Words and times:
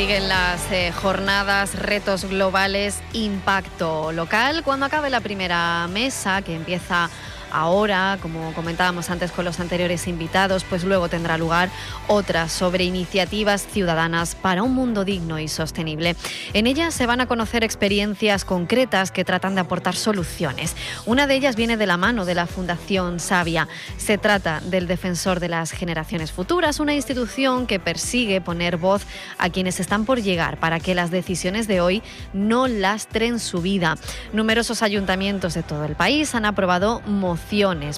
Siguen 0.00 0.30
las 0.30 0.72
eh, 0.72 0.92
jornadas 0.92 1.74
Retos 1.74 2.24
Globales 2.24 3.02
Impacto 3.12 4.12
Local. 4.12 4.62
Cuando 4.64 4.86
acabe 4.86 5.10
la 5.10 5.20
primera 5.20 5.86
mesa, 5.88 6.40
que 6.40 6.54
empieza 6.54 7.10
ahora, 7.52 8.18
como 8.20 8.52
comentábamos 8.54 9.10
antes 9.10 9.32
con 9.32 9.44
los 9.44 9.60
anteriores 9.60 10.06
invitados, 10.08 10.64
pues 10.64 10.84
luego 10.84 11.08
tendrá 11.08 11.38
lugar 11.38 11.70
otra 12.08 12.48
sobre 12.48 12.84
iniciativas 12.84 13.66
ciudadanas 13.66 14.34
para 14.34 14.62
un 14.62 14.74
mundo 14.74 15.04
digno 15.04 15.38
y 15.38 15.48
sostenible. 15.48 16.16
En 16.52 16.66
ellas 16.66 16.94
se 16.94 17.06
van 17.06 17.20
a 17.20 17.26
conocer 17.26 17.64
experiencias 17.64 18.44
concretas 18.44 19.10
que 19.10 19.24
tratan 19.24 19.54
de 19.54 19.62
aportar 19.62 19.96
soluciones. 19.96 20.76
Una 21.06 21.26
de 21.26 21.34
ellas 21.34 21.56
viene 21.56 21.76
de 21.76 21.86
la 21.86 21.96
mano 21.96 22.24
de 22.24 22.34
la 22.34 22.46
Fundación 22.46 23.20
Sabia. 23.20 23.68
Se 23.96 24.18
trata 24.18 24.60
del 24.60 24.86
Defensor 24.86 25.40
de 25.40 25.48
las 25.48 25.72
Generaciones 25.72 26.32
Futuras, 26.32 26.80
una 26.80 26.94
institución 26.94 27.66
que 27.66 27.80
persigue 27.80 28.40
poner 28.40 28.76
voz 28.76 29.02
a 29.38 29.50
quienes 29.50 29.80
están 29.80 30.04
por 30.04 30.20
llegar 30.20 30.58
para 30.58 30.80
que 30.80 30.94
las 30.94 31.10
decisiones 31.10 31.66
de 31.66 31.80
hoy 31.80 32.02
no 32.32 32.68
lastren 32.68 33.38
su 33.38 33.60
vida. 33.60 33.96
Numerosos 34.32 34.82
ayuntamientos 34.82 35.54
de 35.54 35.62
todo 35.62 35.84
el 35.84 35.96
país 35.96 36.34
han 36.34 36.44
aprobado 36.44 37.00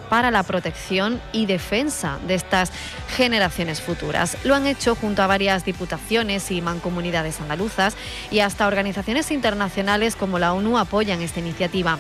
para 0.09 0.31
la 0.31 0.43
protección 0.43 1.21
y 1.33 1.47
defensa 1.47 2.19
de 2.27 2.35
estas 2.35 2.73
generaciones 3.17 3.83
futuras. 3.83 4.39
Lo 4.45 4.55
han 4.55 4.67
hecho 4.67 4.95
junto 4.95 5.23
a 5.23 5.27
varias 5.27 5.65
diputaciones 5.65 6.51
y 6.51 6.63
mancomunidades 6.63 7.41
andaluzas 7.41 7.95
y 8.31 8.41
hasta 8.41 8.67
organizaciones 8.67 9.31
internacionales 9.31 10.17
como 10.17 10.39
la 10.39 10.55
ONU 10.55 10.79
apoyan 10.79 11.21
esta 11.21 11.41
iniciativa 11.41 11.99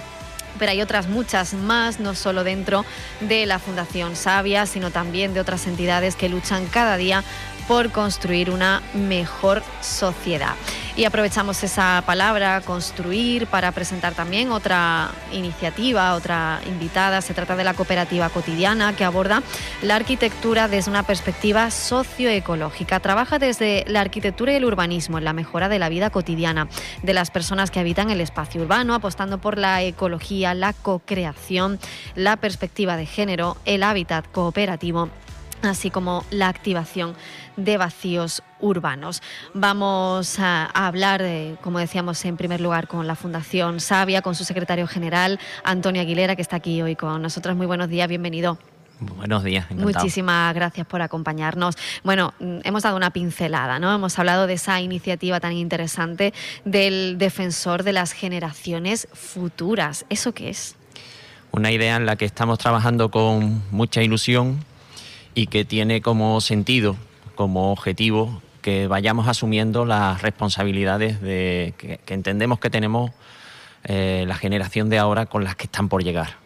pero 0.59 0.71
hay 0.71 0.83
otras 0.83 1.09
muchas 1.09 1.55
más, 1.55 1.99
no 1.99 2.15
solo 2.15 2.45
dentro 2.45 2.84
de 3.21 3.47
la 3.47 3.59
Fundación 3.59 4.17
Sabia, 4.17 4.67
sino 4.67 4.91
también 4.91 5.34
de 5.34 5.41
otras 5.41 5.67
entidades 5.67 6.15
que 6.15 6.29
luchan 6.29 6.67
cada 6.67 6.97
día 6.97 7.25
por 7.69 7.91
construir 7.91 8.51
una 8.51 8.83
mejor 8.95 9.63
sociedad. 9.81 10.55
Y 10.95 11.07
aprovechamos 11.07 11.65
esa 11.65 12.03
palabra, 12.05 12.61
construir, 12.61 13.47
para 13.47 13.73
presentar 13.73 14.13
también 14.13 14.53
otra 14.53 15.11
iniciativa, 15.33 16.12
otra 16.12 16.61
invitada. 16.67 17.22
Se 17.22 17.33
trata 17.33 17.56
de 17.56 17.65
la 17.65 17.72
cooperativa 17.72 18.28
cotidiana 18.28 18.95
que 18.95 19.05
aborda 19.05 19.43
la 19.81 19.97
arquitectura 19.97 20.69
desde 20.69 20.91
una 20.91 21.03
perspectiva 21.03 21.71
socioecológica. 21.71 23.01
Trabaja 23.01 23.39
desde 23.39 23.84
la 23.89 24.03
arquitectura 24.03 24.53
y 24.53 24.56
el 24.56 24.67
urbanismo 24.67 25.17
en 25.17 25.25
la 25.25 25.33
mejora 25.33 25.71
de 25.71 25.78
la 25.78 25.89
vida 25.89 26.11
cotidiana 26.11 26.69
de 27.03 27.15
las 27.15 27.31
personas 27.31 27.71
que 27.71 27.81
habitan 27.81 28.11
el 28.11 28.21
espacio 28.21 28.61
urbano, 28.61 28.95
apostando 28.95 29.39
por 29.39 29.56
la 29.56 29.83
ecología, 29.83 30.53
la 30.53 30.75
co-creación, 30.75 31.78
la 32.17 32.37
perspectiva 32.37 32.99
de 32.99 33.06
género, 33.06 33.56
el 33.65 33.83
hábitat 33.83 34.27
cooperativo 34.31 35.09
así 35.62 35.91
como 35.91 36.25
la 36.31 36.49
activación 36.49 37.15
de 37.56 37.77
vacíos 37.77 38.43
urbanos. 38.61 39.23
Vamos 39.55 40.39
a, 40.39 40.67
hablar, 40.67 41.25
como 41.61 41.78
decíamos 41.78 42.25
en 42.25 42.37
primer 42.37 42.61
lugar, 42.61 42.89
con 42.89 43.06
la 43.06 43.15
Fundación 43.15 43.81
Sabia, 43.81 44.22
con 44.22 44.34
su 44.34 44.45
secretario 44.45 44.87
general, 44.87 45.39
Antonio 45.65 46.03
Aguilera, 46.03 46.37
que 46.37 46.43
está 46.43 46.56
aquí 46.56 46.83
hoy 46.83 46.97
con 46.97 47.21
nosotros. 47.22 47.56
Muy 47.56 47.67
buenos 47.67 47.89
días, 47.89 48.09
bienvenido. 48.09 48.59
Buenos 49.01 49.43
días. 49.43 49.65
Encantado. 49.65 49.93
Muchísimas 49.93 50.55
gracias 50.55 50.87
por 50.87 51.03
acompañarnos. 51.03 51.77
Bueno, 52.05 52.34
mm, 52.39 52.59
hemos 52.62 52.84
dado 52.84 52.97
una 52.97 53.11
pincelada, 53.11 53.81
¿no? 53.81 53.93
Hemos 53.93 54.17
hablado 54.19 54.47
de 54.47 54.55
esa 54.55 54.81
iniciativa 54.81 55.41
tan 55.41 55.53
interesante 55.55 56.33
del 56.65 57.17
defensor 57.19 57.83
de 57.83 57.93
las 57.93 58.12
generaciones 58.12 59.09
futuras. 59.12 60.06
¿Eso 60.09 60.33
qué 60.33 60.51
es? 60.51 60.77
Una 61.51 61.72
idea 61.72 61.97
en 61.97 62.06
la 62.06 62.17
que 62.17 62.25
estamos 62.25 62.59
trabajando 62.59 63.11
con 63.11 63.62
mucha 63.72 64.03
ilusión 64.03 64.65
y 65.34 65.47
que 65.47 65.65
tiene 65.65 66.00
como 66.00 66.41
sentido 66.41 66.97
como 67.34 67.72
objetivo 67.72 68.43
que 68.60 68.87
vayamos 68.87 69.26
asumiendo 69.28 69.84
las 69.84 70.22
responsabilidades 70.22 71.20
de, 71.20 71.75
que, 71.76 72.15
entendemos 72.15 72.60
que 72.60 72.70
tenemos 72.70 73.10
eh, 73.84 74.25
la 74.28 74.37
generación 74.37 74.88
de 74.88 74.98
ahora 74.98 75.26
con 75.26 75.44
las 75.44 75.56
que 75.56 75.65
están 75.65 75.88
por 75.88 76.03
llegar. 76.03 76.41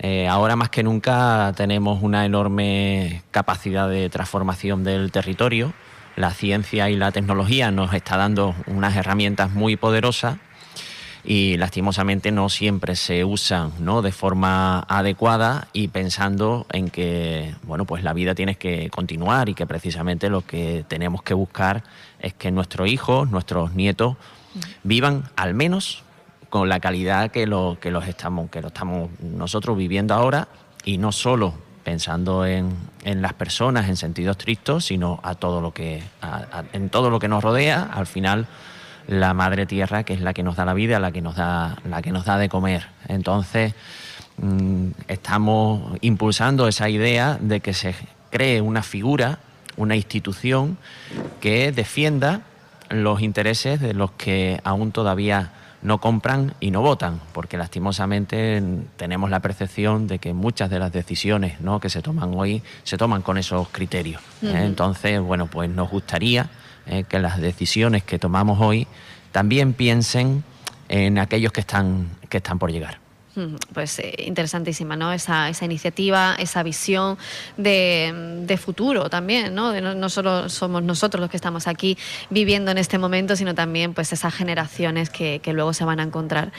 Eh, 0.00 0.28
ahora 0.28 0.56
más 0.56 0.68
que 0.68 0.82
nunca 0.82 1.54
tenemos 1.56 2.02
una 2.02 2.26
enorme 2.26 3.22
capacidad 3.30 3.88
de 3.88 4.10
transformación 4.10 4.84
del 4.84 5.10
territorio. 5.10 5.72
La 6.16 6.32
ciencia 6.32 6.90
y 6.90 6.96
la 6.96 7.12
tecnología 7.12 7.70
nos 7.70 7.94
está 7.94 8.18
dando 8.18 8.54
unas 8.66 8.94
herramientas 8.94 9.52
muy 9.52 9.76
poderosas 9.76 10.36
y 11.24 11.56
lastimosamente 11.56 12.30
no 12.30 12.50
siempre 12.50 12.96
se 12.96 13.24
usan 13.24 13.72
¿no? 13.78 14.02
de 14.02 14.12
forma 14.12 14.80
adecuada 14.80 15.68
y 15.72 15.88
pensando 15.88 16.66
en 16.70 16.90
que 16.90 17.54
bueno 17.62 17.86
pues 17.86 18.04
la 18.04 18.12
vida 18.12 18.34
tiene 18.34 18.56
que 18.56 18.90
continuar 18.90 19.48
y 19.48 19.54
que 19.54 19.66
precisamente 19.66 20.28
lo 20.28 20.42
que 20.42 20.84
tenemos 20.86 21.22
que 21.22 21.32
buscar 21.32 21.82
es 22.18 22.34
que 22.34 22.50
nuestros 22.50 22.88
hijos, 22.88 23.30
nuestros 23.30 23.74
nietos 23.74 24.16
vivan 24.82 25.24
al 25.36 25.54
menos 25.54 26.02
con 26.50 26.68
la 26.68 26.78
calidad 26.78 27.30
que 27.30 27.46
lo 27.46 27.78
que 27.80 27.90
los 27.90 28.06
estamos 28.06 28.50
que 28.50 28.60
lo 28.60 28.68
estamos 28.68 29.08
nosotros 29.20 29.78
viviendo 29.78 30.14
ahora 30.14 30.48
y 30.84 30.98
no 30.98 31.10
solo 31.10 31.54
pensando 31.84 32.46
en, 32.46 32.76
en 33.04 33.22
las 33.22 33.34
personas 33.34 33.88
en 33.88 33.96
sentido 33.96 34.32
estricto, 34.32 34.80
sino 34.80 35.20
a 35.22 35.34
todo 35.34 35.60
lo 35.60 35.72
que 35.72 36.02
en 36.72 36.88
todo 36.88 37.10
lo 37.10 37.18
que 37.18 37.28
nos 37.28 37.44
rodea, 37.44 37.90
al 37.92 38.06
final 38.06 38.46
la 39.06 39.34
madre 39.34 39.66
tierra, 39.66 40.04
que 40.04 40.14
es 40.14 40.20
la 40.20 40.32
que 40.34 40.42
nos 40.42 40.56
da 40.56 40.64
la 40.64 40.74
vida, 40.74 40.98
la 40.98 41.12
que 41.12 41.22
nos 41.22 41.36
da, 41.36 41.76
la 41.88 42.02
que 42.02 42.12
nos 42.12 42.24
da 42.24 42.38
de 42.38 42.48
comer. 42.48 42.86
Entonces, 43.08 43.74
mm, 44.38 44.88
estamos 45.08 45.96
impulsando 46.00 46.68
esa 46.68 46.88
idea 46.88 47.38
de 47.40 47.60
que 47.60 47.74
se 47.74 47.94
cree 48.30 48.60
una 48.60 48.82
figura, 48.82 49.38
una 49.76 49.96
institución 49.96 50.78
que 51.40 51.72
defienda 51.72 52.42
los 52.90 53.22
intereses 53.22 53.80
de 53.80 53.94
los 53.94 54.12
que 54.12 54.60
aún 54.64 54.92
todavía 54.92 55.52
no 55.82 55.98
compran 55.98 56.54
y 56.60 56.70
no 56.70 56.80
votan, 56.80 57.20
porque 57.32 57.58
lastimosamente 57.58 58.62
tenemos 58.96 59.28
la 59.28 59.40
percepción 59.40 60.06
de 60.06 60.18
que 60.18 60.32
muchas 60.32 60.70
de 60.70 60.78
las 60.78 60.92
decisiones 60.92 61.60
¿no? 61.60 61.78
que 61.78 61.90
se 61.90 62.00
toman 62.00 62.32
hoy 62.34 62.62
se 62.84 62.96
toman 62.96 63.20
con 63.20 63.36
esos 63.36 63.68
criterios. 63.68 64.22
¿eh? 64.42 64.62
Entonces, 64.64 65.20
bueno, 65.20 65.46
pues 65.46 65.68
nos 65.68 65.90
gustaría 65.90 66.48
eh, 66.86 67.04
que 67.08 67.18
las 67.18 67.40
decisiones 67.40 68.04
que 68.04 68.18
tomamos 68.18 68.60
hoy 68.60 68.86
también 69.32 69.72
piensen 69.72 70.44
en 70.88 71.18
aquellos 71.18 71.52
que 71.52 71.60
están, 71.60 72.08
que 72.28 72.38
están 72.38 72.58
por 72.58 72.70
llegar. 72.70 73.03
Pues 73.72 73.98
eh, 73.98 74.14
interesantísima, 74.26 74.94
¿no? 74.96 75.12
Esa, 75.12 75.48
esa, 75.48 75.64
iniciativa, 75.64 76.36
esa 76.38 76.62
visión 76.62 77.18
de, 77.56 78.58
futuro 78.62 79.10
también, 79.10 79.52
¿no? 79.52 79.72
¿no? 79.80 80.08
solo 80.08 80.48
somos 80.48 80.82
nosotros 80.82 81.20
los 81.20 81.28
que 81.28 81.36
estamos 81.36 81.66
aquí 81.66 81.98
viviendo 82.30 82.70
en 82.70 82.78
este 82.78 82.98
momento, 82.98 83.34
sino 83.34 83.52
también 83.54 83.92
pues 83.92 84.12
esas 84.12 84.32
generaciones 84.32 85.10
que, 85.10 85.40
luego 85.52 85.72
se 85.72 85.84
van 85.84 85.98
a 85.98 86.04
encontrar. 86.04 86.52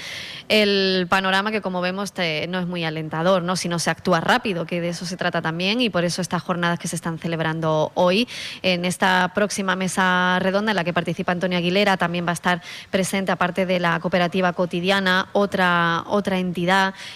El 0.49 1.07
panorama 1.09 1.51
que 1.51 1.61
como 1.61 1.79
vemos 1.79 2.13
no 2.49 2.59
es 2.59 2.67
muy 2.67 2.83
alentador, 2.83 3.43
¿no? 3.43 3.55
Si 3.55 3.69
no 3.69 3.79
se 3.79 3.89
actúa 3.89 4.19
rápido, 4.19 4.65
que 4.65 4.81
de 4.81 4.89
eso 4.89 5.05
se 5.05 5.15
trata 5.15 5.41
también 5.41 5.79
y 5.79 5.89
por 5.89 6.03
eso 6.03 6.21
estas 6.21 6.43
jornadas 6.43 6.77
que 6.79 6.89
se 6.89 6.97
están 6.97 7.17
celebrando 7.17 7.91
hoy 7.93 8.27
en 8.61 8.83
esta 8.83 9.31
próxima 9.33 9.75
mesa 9.75 10.39
redonda 10.39 10.71
en 10.71 10.75
la 10.75 10.83
que 10.83 10.93
participa 10.93 11.31
Antonio 11.31 11.57
Aguilera 11.57 11.95
también 11.95 12.25
va 12.25 12.31
a 12.31 12.33
estar 12.33 12.61
presente 12.91 13.31
aparte 13.31 13.65
de 13.65 13.79
la 13.79 13.99
cooperativa 14.01 14.51
cotidiana 14.53 15.29
otra 15.31 16.03
otra 16.07 16.37
entidad 16.37 16.64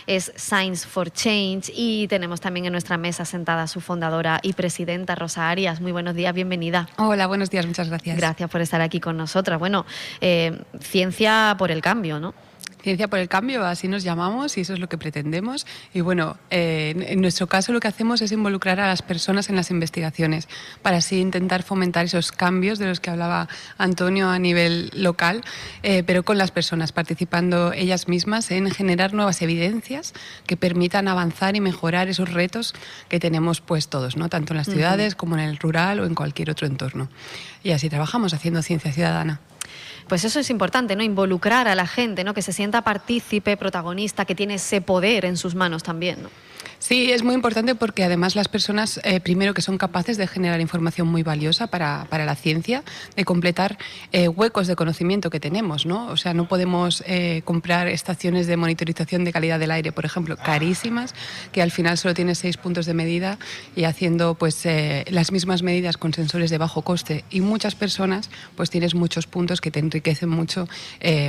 es 0.08 0.32
Science 0.36 0.88
for 0.88 1.12
Change 1.12 1.72
y 1.76 2.08
tenemos 2.08 2.42
también 2.42 2.66
en 2.66 2.72
nuestra 2.72 2.98
mesa 2.98 3.26
sentada 3.26 3.68
su 3.68 3.82
fundadora 3.82 4.40
y 4.44 4.54
presidenta 4.54 5.16
Rosa 5.16 5.50
Arias. 5.50 5.82
Muy 5.82 5.92
buenos 5.92 6.16
días, 6.16 6.34
bienvenida. 6.34 6.88
Hola, 6.98 7.28
buenos 7.28 7.50
días, 7.50 7.66
muchas 7.66 7.90
gracias. 7.90 8.18
Gracias 8.18 8.50
por 8.50 8.62
estar 8.62 8.82
aquí 8.82 9.00
con 9.00 9.18
nosotras. 9.18 9.60
Bueno, 9.60 9.86
eh, 10.22 10.62
ciencia 10.80 11.56
por 11.58 11.72
el 11.72 11.82
cambio, 11.82 12.20
¿no? 12.20 12.34
Ciencia 12.82 13.10
por 13.10 13.20
el 13.20 13.28
Cambio, 13.28 13.66
así 13.66 13.90
nos 13.90 14.04
llamamos 14.04 14.58
y 14.58 14.62
eso 14.62 14.74
es 14.74 14.80
lo 14.80 14.88
que 14.88 14.98
pretendemos. 14.98 15.68
Y 15.94 16.00
bueno, 16.00 16.38
eh, 16.50 16.94
en 17.10 17.20
nuestro 17.20 17.48
caso 17.48 17.74
lo 17.74 17.82
que 17.82 17.90
hacemos 17.90 18.22
es 18.22 18.32
involucrar 18.32 18.80
a 18.80 18.88
las 18.88 19.02
personas 19.02 19.50
en 19.50 19.58
las 19.58 19.70
investigaciones 19.70 20.48
para 20.82 20.98
así 20.98 21.20
intentar 21.20 21.64
fomentar 21.64 22.06
esos 22.06 22.32
cambios 22.32 22.80
de 22.80 22.88
los 22.88 23.02
que 23.02 23.10
hablaba 23.10 23.50
Antonio 23.78 24.30
a 24.30 24.40
nivel 24.40 24.92
local, 24.94 25.42
eh, 25.84 26.04
pero 26.06 26.24
con 26.24 26.38
las 26.38 26.52
personas, 26.52 26.94
participando 26.94 27.74
ellas 27.74 28.08
mismas 28.08 28.50
en 28.52 28.72
generar 28.72 29.14
nuevas 29.14 29.42
evidencias 29.42 30.14
que 30.46 30.56
permitan 30.56 31.10
avanzar 31.10 31.58
y 31.58 31.62
mejorar 31.62 32.08
esos 32.08 32.32
retos 32.32 32.74
que 33.10 33.20
tenemos 33.20 33.60
pues 33.60 33.90
todos, 33.90 34.16
¿no? 34.16 34.30
tanto 34.30 34.54
en 34.54 34.58
las 34.58 34.68
ciudades 34.68 35.16
como 35.16 35.36
en 35.38 35.42
el 35.42 35.58
rural 35.58 36.00
o 36.00 36.06
en 36.06 36.16
cualquier 36.16 36.50
otro 36.50 36.66
entorno. 36.66 37.10
Y 37.62 37.72
así 37.72 37.90
trabajamos 37.90 38.34
haciendo 38.34 38.62
ciencia 38.62 38.94
ciudadana. 38.94 39.42
Pues 40.10 40.26
eso 40.26 40.40
es 40.40 40.50
importante, 40.50 40.96
¿no? 40.96 41.04
Involucrar 41.04 41.68
a 41.68 41.76
la 41.76 41.86
gente, 41.86 42.24
¿no? 42.24 42.34
Que 42.34 42.42
se 42.42 42.52
sienta 42.52 42.82
partícipe, 42.82 43.56
protagonista, 43.56 44.26
que 44.26 44.34
tiene 44.34 44.56
ese 44.56 44.82
poder 44.82 45.24
en 45.24 45.38
sus 45.38 45.54
manos 45.54 45.84
también, 45.84 46.24
¿no? 46.24 46.30
Sí, 46.80 47.12
es 47.12 47.24
muy 47.24 47.36
importante 47.36 47.76
porque 47.76 48.06
además 48.06 48.38
las 48.38 48.48
personas, 48.48 49.02
eh, 49.04 49.20
primero 49.20 49.54
que 49.54 49.62
son 49.62 49.78
capaces 49.78 50.16
de 50.18 50.28
generar 50.28 50.62
información 50.62 51.10
muy 51.10 51.24
valiosa 51.24 51.68
para, 51.68 52.08
para 52.10 52.24
la 52.24 52.36
ciencia, 52.36 52.84
de 53.18 53.26
completar 53.26 53.78
eh, 54.14 54.30
huecos 54.30 54.66
de 54.66 54.78
conocimiento 54.78 55.30
que 55.30 55.42
tenemos, 55.42 55.86
¿no? 55.86 56.08
O 56.08 56.16
sea, 56.16 56.34
no 56.34 56.48
podemos 56.48 57.04
eh, 57.06 57.42
comprar 57.44 57.90
estaciones 57.90 58.48
de 58.48 58.56
monitorización 58.56 59.26
de 59.26 59.34
calidad 59.34 59.60
del 59.60 59.72
aire, 59.72 59.92
por 59.92 60.06
ejemplo, 60.06 60.38
carísimas, 60.38 61.14
que 61.52 61.62
al 61.62 61.70
final 61.70 61.98
solo 61.98 62.14
tiene 62.14 62.34
seis 62.34 62.56
puntos 62.56 62.86
de 62.86 62.94
medida 62.94 63.40
y 63.76 63.84
haciendo 63.84 64.36
pues 64.36 64.66
las 65.10 65.32
mismas 65.32 65.64
medidas 65.64 65.98
con 65.98 66.14
sensores 66.14 66.50
de 66.50 66.58
bajo 66.58 66.82
coste 66.82 67.26
y 67.30 67.42
muchas 67.42 67.76
personas, 67.76 68.30
pues 68.56 68.70
tienes 68.70 68.96
muchos 68.96 69.28
puntos 69.28 69.60
que 69.60 69.70
te 69.70 69.80
enriquecen 69.80 70.30
mucho 70.30 70.68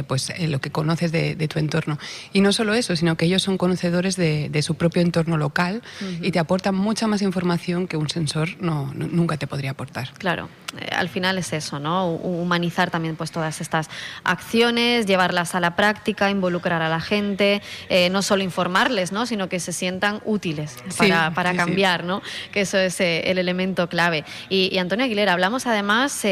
pues 0.06 0.32
lo 0.40 0.60
que 0.60 0.70
conoces 0.70 1.10
de, 1.10 1.48
tu 1.48 1.58
entorno. 1.58 1.98
Y 2.32 2.40
no 2.40 2.52
solo 2.52 2.74
eso, 2.74 2.94
sino 2.94 3.16
que 3.16 3.24
ellos 3.24 3.42
son 3.42 3.58
conocedores 3.58 4.16
de, 4.16 4.48
de 4.48 4.62
su 4.62 4.76
propio 4.76 5.02
entorno 5.02 5.36
local 5.40 5.82
y 6.20 6.30
te 6.30 6.38
aporta 6.38 6.70
mucha 6.70 7.08
más 7.08 7.22
información 7.22 7.88
que 7.88 7.96
un 7.96 8.08
sensor 8.08 8.50
no, 8.60 8.92
nunca 8.94 9.36
te 9.36 9.48
podría 9.48 9.72
aportar. 9.72 10.12
Claro, 10.18 10.48
eh, 10.78 10.88
al 10.94 11.08
final 11.08 11.38
es 11.38 11.52
eso, 11.52 11.80
¿no? 11.80 12.06
Humanizar 12.14 12.90
también 12.90 13.16
pues 13.16 13.32
todas 13.32 13.60
estas 13.60 13.90
acciones, 14.22 15.06
llevarlas 15.06 15.54
a 15.54 15.60
la 15.60 15.74
práctica, 15.74 16.30
involucrar 16.30 16.82
a 16.82 16.88
la 16.88 17.00
gente, 17.00 17.62
eh, 17.88 18.08
no 18.10 18.22
solo 18.22 18.44
informarles, 18.44 19.10
¿no? 19.10 19.26
Sino 19.26 19.48
que 19.48 19.58
se 19.58 19.72
sientan 19.72 20.20
útiles 20.24 20.76
para, 20.96 21.32
para 21.32 21.54
cambiar, 21.54 22.04
¿no? 22.04 22.22
Que 22.52 22.60
eso 22.60 22.78
es 22.78 23.00
eh, 23.00 23.30
el 23.30 23.38
elemento 23.38 23.88
clave. 23.88 24.24
Y, 24.48 24.68
y 24.72 24.78
Antonio 24.78 25.04
Aguilera, 25.06 25.32
hablamos 25.32 25.66
además 25.66 26.24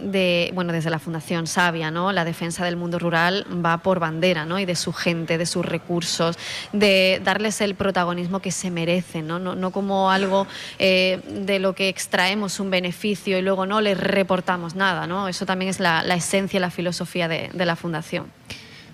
de, 0.00 0.50
bueno, 0.54 0.72
desde 0.72 0.90
la 0.90 0.98
Fundación 0.98 1.46
Sabia, 1.46 1.90
¿no? 1.90 2.12
La 2.12 2.24
defensa 2.24 2.64
del 2.64 2.76
mundo 2.76 2.98
rural 2.98 3.46
va 3.64 3.78
por 3.78 4.00
bandera, 4.00 4.44
¿no? 4.44 4.58
Y 4.58 4.64
de 4.64 4.76
su 4.76 4.92
gente, 4.92 5.38
de 5.38 5.46
sus 5.46 5.64
recursos, 5.64 6.38
de 6.72 7.20
darles 7.24 7.60
el 7.60 7.74
protagonismo 7.74 8.40
que 8.40 8.50
se 8.50 8.70
merecen, 8.70 9.26
¿no? 9.26 9.38
No, 9.38 9.70
como 9.70 10.10
algo 10.10 10.46
eh, 10.78 11.20
de 11.28 11.58
lo 11.58 11.74
que 11.74 11.88
extraemos 11.88 12.60
un 12.60 12.70
beneficio 12.70 13.38
y 13.38 13.42
luego 13.42 13.66
no 13.66 13.80
les 13.80 13.98
reportamos 13.98 14.74
nada, 14.74 15.06
¿no? 15.06 15.28
Eso 15.28 15.46
también 15.46 15.70
es 15.70 15.80
la, 15.80 16.02
esencia 16.14 16.58
y 16.58 16.60
la 16.60 16.70
filosofía 16.70 17.28
de, 17.28 17.50
la 17.52 17.76
Fundación. 17.76 18.26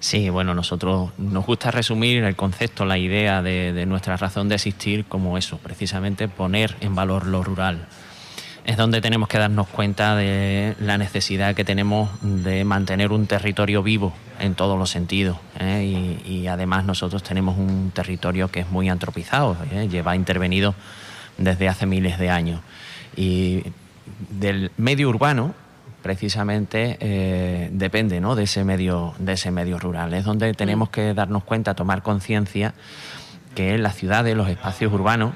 Sí, 0.00 0.30
bueno, 0.30 0.54
nosotros 0.54 1.10
nos 1.18 1.46
gusta 1.46 1.70
resumir 1.70 2.24
el 2.24 2.34
concepto, 2.34 2.84
la 2.84 2.98
idea 2.98 3.42
de, 3.42 3.72
de 3.72 3.86
nuestra 3.86 4.16
razón 4.16 4.48
de 4.48 4.56
existir 4.56 5.04
como 5.04 5.38
eso, 5.38 5.58
precisamente 5.58 6.26
poner 6.26 6.76
en 6.80 6.94
valor 6.94 7.26
lo 7.26 7.44
rural 7.44 7.86
es 8.64 8.76
donde 8.76 9.00
tenemos 9.00 9.28
que 9.28 9.38
darnos 9.38 9.66
cuenta 9.68 10.14
de 10.14 10.76
la 10.78 10.96
necesidad 10.96 11.54
que 11.54 11.64
tenemos 11.64 12.10
de 12.22 12.64
mantener 12.64 13.10
un 13.10 13.26
territorio 13.26 13.82
vivo 13.82 14.12
en 14.38 14.54
todos 14.54 14.78
los 14.78 14.90
sentidos. 14.90 15.38
¿eh? 15.58 16.20
Y, 16.24 16.46
además 16.46 16.84
nosotros 16.84 17.22
tenemos 17.22 17.56
un 17.58 17.92
territorio 17.92 18.48
que 18.48 18.60
es 18.60 18.70
muy 18.70 18.88
antropizado, 18.88 19.56
¿eh? 19.72 19.88
lleva 19.88 20.16
intervenido 20.16 20.74
desde 21.38 21.68
hace 21.68 21.86
miles 21.86 22.18
de 22.18 22.30
años. 22.30 22.60
Y 23.16 23.64
del 24.30 24.70
medio 24.76 25.08
urbano, 25.08 25.54
precisamente 26.02 26.98
eh, 27.00 27.68
depende 27.72 28.20
¿no? 28.20 28.34
de, 28.36 28.44
ese 28.44 28.64
medio, 28.64 29.14
de 29.18 29.32
ese 29.32 29.50
medio 29.50 29.78
rural. 29.78 30.14
Es 30.14 30.24
donde 30.24 30.52
tenemos 30.54 30.90
que 30.90 31.14
darnos 31.14 31.42
cuenta, 31.44 31.74
tomar 31.74 32.02
conciencia 32.02 32.74
que 33.54 33.76
las 33.78 33.96
ciudades, 33.96 34.36
los 34.36 34.48
espacios 34.48 34.92
urbanos, 34.92 35.34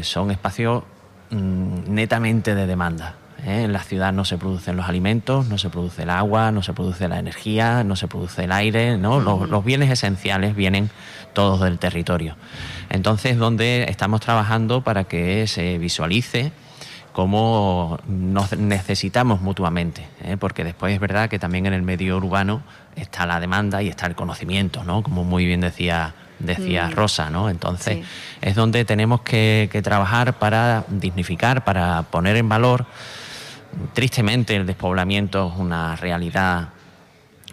son 0.00 0.30
espacios 0.30 0.82
Mm, 1.30 1.94
netamente 1.94 2.54
de 2.54 2.66
demanda. 2.66 3.14
¿eh? 3.44 3.64
En 3.64 3.72
la 3.72 3.80
ciudad 3.80 4.12
no 4.14 4.24
se 4.24 4.38
producen 4.38 4.76
los 4.76 4.88
alimentos, 4.88 5.46
no 5.48 5.58
se 5.58 5.68
produce 5.68 6.04
el 6.04 6.10
agua, 6.10 6.50
no 6.52 6.62
se 6.62 6.72
produce 6.72 7.06
la 7.06 7.18
energía, 7.18 7.84
no 7.84 7.96
se 7.96 8.08
produce 8.08 8.44
el 8.44 8.52
aire, 8.52 8.96
¿no? 8.96 9.20
los, 9.20 9.64
bienes 9.64 9.90
esenciales 9.90 10.56
vienen 10.56 10.90
todos 11.34 11.60
del 11.60 11.78
territorio. 11.78 12.36
Entonces, 12.88 13.36
donde 13.36 13.84
estamos 13.90 14.22
trabajando 14.22 14.82
para 14.82 15.04
que 15.04 15.46
se 15.46 15.76
visualice 15.76 16.50
cómo 17.12 17.98
nos 18.06 18.56
necesitamos 18.56 19.42
mutuamente, 19.42 20.08
¿eh? 20.22 20.38
porque 20.38 20.64
después 20.64 20.94
es 20.94 21.00
verdad 21.00 21.28
que 21.28 21.38
también 21.38 21.66
en 21.66 21.74
el 21.74 21.82
medio 21.82 22.16
urbano 22.16 22.62
está 22.96 23.26
la 23.26 23.38
demanda 23.38 23.82
y 23.82 23.88
está 23.88 24.06
el 24.06 24.14
conocimiento, 24.14 24.82
¿no? 24.84 25.02
Como 25.02 25.24
muy 25.24 25.44
bien 25.44 25.60
decía 25.60 26.14
decía 26.38 26.88
mm. 26.88 26.92
Rosa, 26.92 27.30
¿no? 27.30 27.50
Entonces 27.50 28.04
es 28.40 28.54
donde 28.54 28.84
tenemos 28.84 29.22
que, 29.22 29.68
trabajar 29.82 30.38
para 30.38 30.84
dignificar, 30.88 31.64
para 31.64 32.02
poner 32.04 32.36
en 32.36 32.48
valor. 32.48 32.86
Tristemente 33.92 34.56
el 34.56 34.66
despoblamiento 34.66 35.50
es 35.52 35.60
una 35.60 35.96
realidad 35.96 36.70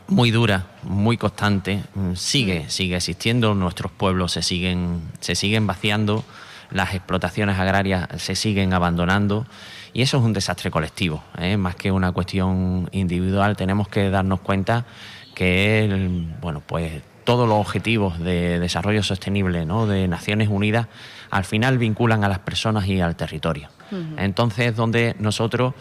muy 0.07 0.31
dura, 0.31 0.67
muy 0.83 1.17
constante, 1.17 1.83
mm, 1.95 2.13
sigue, 2.15 2.65
mm. 2.65 2.69
sigue 2.69 2.95
existiendo, 2.95 3.55
nuestros 3.55 3.91
pueblos 3.91 4.31
se 4.33 4.41
siguen, 4.41 5.01
se 5.19 5.35
siguen 5.35 5.65
vaciando, 5.67 6.23
las 6.71 6.93
explotaciones 6.93 7.57
agrarias 7.57 8.07
se 8.17 8.35
siguen 8.35 8.73
abandonando 8.73 9.45
y 9.93 10.01
eso 10.01 10.17
es 10.17 10.23
un 10.23 10.33
desastre 10.33 10.69
colectivo, 10.71 11.23
¿eh? 11.37 11.57
más 11.57 11.75
que 11.75 11.91
una 11.91 12.11
cuestión 12.11 12.89
individual, 12.91 13.55
tenemos 13.55 13.87
que 13.87 14.09
darnos 14.09 14.41
cuenta 14.41 14.85
que 15.33 16.27
bueno, 16.41 16.61
pues 16.65 17.01
todos 17.25 17.49
los 17.49 17.59
objetivos 17.59 18.19
de 18.19 18.59
desarrollo 18.59 19.03
sostenible 19.03 19.65
¿no? 19.65 19.87
de 19.87 20.07
Naciones 20.07 20.47
Unidas 20.47 20.87
al 21.29 21.43
final 21.43 21.77
vinculan 21.77 22.23
a 22.23 22.29
las 22.29 22.39
personas 22.39 22.87
y 22.87 23.01
al 23.01 23.15
territorio. 23.15 23.69
Entonces, 24.17 24.75
donde 24.75 25.15
nosotros 25.19 25.73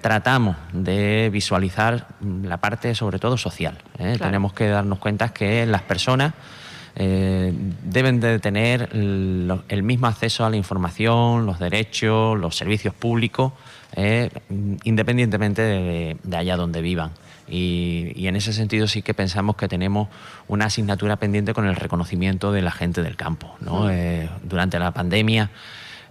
tratamos 0.00 0.56
de 0.72 1.30
visualizar 1.32 2.08
la 2.42 2.56
parte 2.58 2.94
sobre 2.94 3.18
todo 3.18 3.38
social. 3.38 3.78
¿eh? 3.98 4.16
Tenemos 4.18 4.52
que 4.52 4.68
darnos 4.68 4.98
cuenta 4.98 5.28
que 5.28 5.64
las 5.64 5.82
personas 5.82 6.34
eh, 6.96 7.54
deben 7.84 8.20
de 8.20 8.38
tener 8.40 8.90
el, 8.92 9.82
mismo 9.82 10.08
acceso 10.08 10.44
a 10.44 10.50
la 10.50 10.56
información, 10.56 11.46
los 11.46 11.58
derechos, 11.58 12.38
los 12.38 12.56
servicios 12.56 12.94
públicos, 12.94 13.52
eh, 13.94 14.28
independientemente 14.84 15.62
de 16.22 16.36
allá 16.36 16.56
donde 16.56 16.82
vivan. 16.82 17.12
Y, 17.48 18.26
en 18.26 18.36
ese 18.36 18.52
sentido 18.52 18.86
sí 18.86 19.02
que 19.02 19.14
pensamos 19.14 19.56
que 19.56 19.68
tenemos 19.68 20.08
una 20.48 20.66
asignatura 20.66 21.16
pendiente 21.16 21.54
con 21.54 21.66
el 21.66 21.76
reconocimiento 21.76 22.52
de 22.52 22.62
la 22.62 22.70
gente 22.70 23.02
del 23.02 23.16
campo. 23.16 23.56
¿no? 23.60 23.90
Eh, 23.90 24.28
durante 24.42 24.78
la 24.78 24.92
pandemia, 24.92 25.50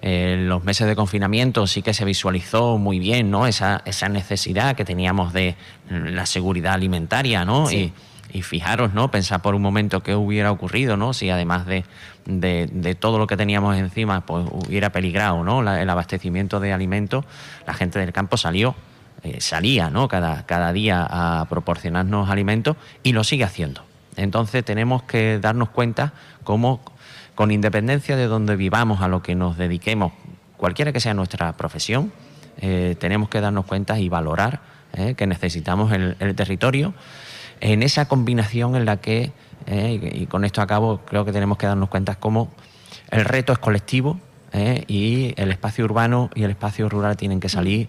en 0.01 0.49
los 0.49 0.63
meses 0.63 0.87
de 0.87 0.95
confinamiento 0.95 1.67
sí 1.67 1.81
que 1.81 1.93
se 1.93 2.05
visualizó 2.05 2.77
muy 2.77 2.99
bien 2.99 3.31
¿no? 3.31 3.47
esa, 3.47 3.81
esa 3.85 4.09
necesidad 4.09 4.75
que 4.75 4.83
teníamos 4.85 5.31
de 5.33 5.55
la 5.89 6.25
seguridad 6.25 6.73
alimentaria. 6.73 7.45
¿no? 7.45 7.71
Y, 7.71 7.93
fijaros, 8.43 8.93
¿no? 8.93 9.11
Pensar 9.11 9.41
por 9.41 9.55
un 9.55 9.61
momento 9.61 10.03
qué 10.03 10.15
hubiera 10.15 10.53
ocurrido, 10.53 10.95
¿no? 10.95 11.11
Si 11.11 11.29
además 11.29 11.65
de, 11.65 11.83
de, 12.23 12.95
todo 12.95 13.19
lo 13.19 13.27
que 13.27 13.35
teníamos 13.35 13.75
encima, 13.75 14.25
pues 14.25 14.45
hubiera 14.49 14.89
peligrado, 14.93 15.43
¿no? 15.43 15.59
el 15.69 15.89
abastecimiento 15.89 16.61
de 16.61 16.71
alimentos, 16.71 17.25
la 17.67 17.73
gente 17.73 17.99
del 17.99 18.13
campo 18.13 18.37
salió 18.37 18.73
eh, 19.23 19.39
salía 19.39 19.91
¿no? 19.91 20.07
cada, 20.07 20.47
cada 20.47 20.73
día 20.73 21.05
a 21.07 21.45
proporcionarnos 21.47 22.29
alimentos 22.31 22.75
y 23.03 23.13
lo 23.13 23.23
sigue 23.23 23.43
haciendo. 23.43 23.83
Entonces 24.15 24.65
tenemos 24.65 25.03
que 25.03 25.37
darnos 25.39 25.69
cuenta 25.69 26.13
cómo, 26.43 26.81
con 27.35 27.51
independencia 27.51 28.15
de 28.15 28.25
donde 28.25 28.55
vivamos, 28.55 29.01
a 29.01 29.07
lo 29.07 29.21
que 29.21 29.35
nos 29.35 29.57
dediquemos, 29.57 30.11
cualquiera 30.57 30.91
que 30.91 30.99
sea 30.99 31.13
nuestra 31.13 31.53
profesión, 31.53 32.11
eh, 32.57 32.95
tenemos 32.99 33.29
que 33.29 33.41
darnos 33.41 33.65
cuenta 33.65 33.99
y 33.99 34.09
valorar 34.09 34.61
eh, 34.93 35.13
que 35.13 35.27
necesitamos 35.27 35.91
el, 35.91 36.15
territorio 36.35 36.95
en 37.59 37.83
esa 37.83 38.07
combinación 38.07 38.75
en 38.75 38.85
la 38.85 38.97
que, 38.97 39.31
y 39.67 40.25
con 40.25 40.45
esto 40.45 40.63
acabo, 40.63 41.01
creo 41.05 41.25
que 41.25 41.31
tenemos 41.31 41.59
que 41.59 41.67
darnos 41.67 41.89
cuenta 41.89 42.15
cómo 42.15 42.49
el 43.11 43.23
reto 43.23 43.53
es 43.53 43.59
colectivo 43.59 44.19
y 44.87 45.35
el 45.37 45.51
espacio 45.51 45.85
urbano 45.85 46.31
y 46.33 46.41
el 46.41 46.49
espacio 46.49 46.89
rural 46.89 47.17
tienen 47.17 47.39
que 47.39 47.49
salir 47.49 47.87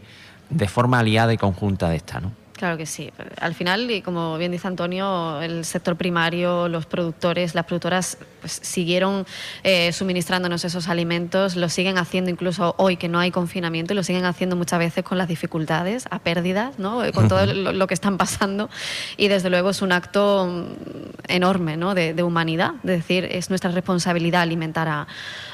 de 0.52 0.68
forma 0.68 1.00
aliada 1.00 1.32
y 1.32 1.37
conjunta 1.37 1.88
de 1.88 1.97
esta, 1.97 2.21
¿no? 2.21 2.42
Claro 2.62 2.76
que 2.76 2.87
sí. 2.87 3.11
Al 3.40 3.54
final, 3.54 3.90
y 3.90 4.02
como 4.02 4.38
bien 4.38 4.52
dice 4.52 4.68
Antonio, 4.68 5.42
el 5.42 5.64
sector 5.64 5.97
primario, 5.97 6.68
los 6.68 6.87
productores, 6.87 7.56
las 7.56 7.64
productoras 7.64 8.18
pues, 8.40 8.52
siguieron 8.62 9.26
eh, 9.64 9.92
suministrándonos 9.92 10.64
esos 10.64 10.87
alimentos, 10.87 11.56
lo 11.56 11.68
siguen 11.68 11.99
haciendo 11.99 12.30
incluso 12.30 12.76
hoy 12.78 12.97
que 12.97 13.09
no 13.09 13.18
hay 13.18 13.32
confinamiento 13.32 13.94
y 13.94 13.97
lo 13.97 14.04
siguen 14.04 14.26
haciendo 14.26 14.54
muchas 14.54 14.78
veces 14.78 15.02
con 15.02 15.18
las 15.18 15.26
dificultades, 15.26 16.04
a 16.11 16.21
pérdidas, 16.21 16.78
¿no? 16.78 17.02
con 17.12 17.26
todo 17.26 17.47
lo, 17.47 17.87
que 17.88 17.94
están 17.94 18.16
pasando. 18.16 18.71
Y 19.16 19.26
desde 19.26 19.50
luego 19.50 19.71
es 19.71 19.82
un 19.82 19.90
acto 19.90 20.47
mm, 20.47 21.32
enorme 21.32 21.76
¿no? 21.76 21.97
de, 21.97 22.14
de 22.14 22.23
humanidad, 22.23 22.75
es 22.85 22.90
decir, 22.90 23.25
es 23.25 23.49
nuestra 23.49 23.73
responsabilidad 23.73 24.42
alimentar 24.42 24.87
a 24.87 25.09